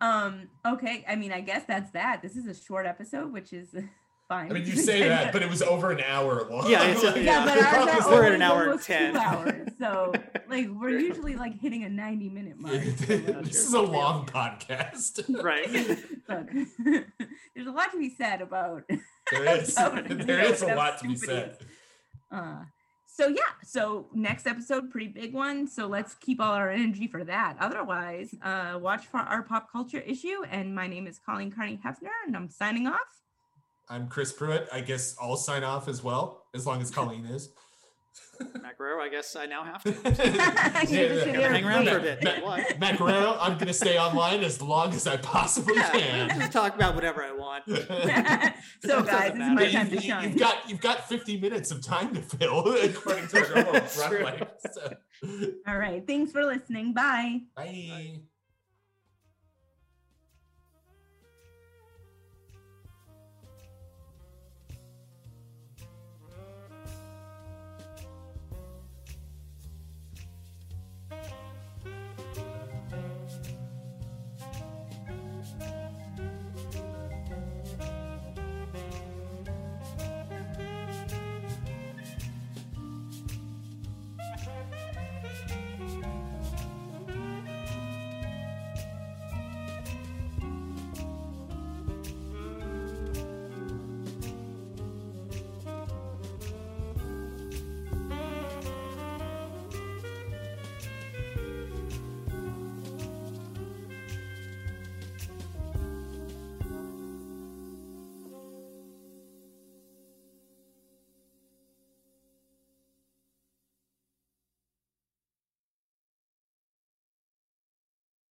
[0.00, 1.04] um, okay.
[1.08, 2.22] I mean, I guess that's that.
[2.22, 3.68] This is a short episode, which is
[4.28, 4.50] fine.
[4.50, 6.70] I mean, you say that, but it was over an hour long.
[6.70, 7.44] Yeah, it's a- yeah, yeah.
[7.44, 9.12] but the ours problem are We're at an hour and almost 10.
[9.12, 10.12] Two hours, so
[10.48, 12.74] like we're usually like hitting a ninety-minute mark.
[12.74, 15.24] uh, this is a long podcast.
[15.42, 15.70] Right.
[16.28, 17.04] Look,
[17.54, 18.82] there's a lot to be said about
[19.32, 19.72] There is.
[19.76, 21.56] about, There you is know, a lot to be said.
[21.60, 21.66] is.
[22.30, 22.64] Uh,
[23.18, 25.66] so yeah, so next episode, pretty big one.
[25.66, 27.56] So let's keep all our energy for that.
[27.58, 30.44] Otherwise, uh, watch for our pop culture issue.
[30.48, 33.22] And my name is Colleen Carney Hefner, and I'm signing off.
[33.88, 34.68] I'm Chris Pruitt.
[34.72, 37.48] I guess I'll sign off as well, as long as Colleen is.
[38.62, 39.90] Matt Guerrero, I guess I now have to.
[40.88, 42.22] You just sit Hang around for a bit.
[42.24, 42.78] Matt, What?
[42.78, 45.90] Matt I'm gonna stay online as long as I possibly Yeah,
[46.28, 46.38] can.
[46.40, 47.64] just talk about whatever I want.
[48.84, 49.70] so guys, doesn't this is my matter.
[49.72, 50.28] time to shine.
[50.30, 54.06] You've got you've got 50 minutes of time to fill according to our normal That's
[54.06, 54.22] true.
[54.24, 54.46] runway.
[54.72, 54.92] So,
[55.66, 56.06] All right.
[56.06, 56.94] Thanks for listening.
[56.94, 57.40] Bye.
[57.56, 58.20] bye.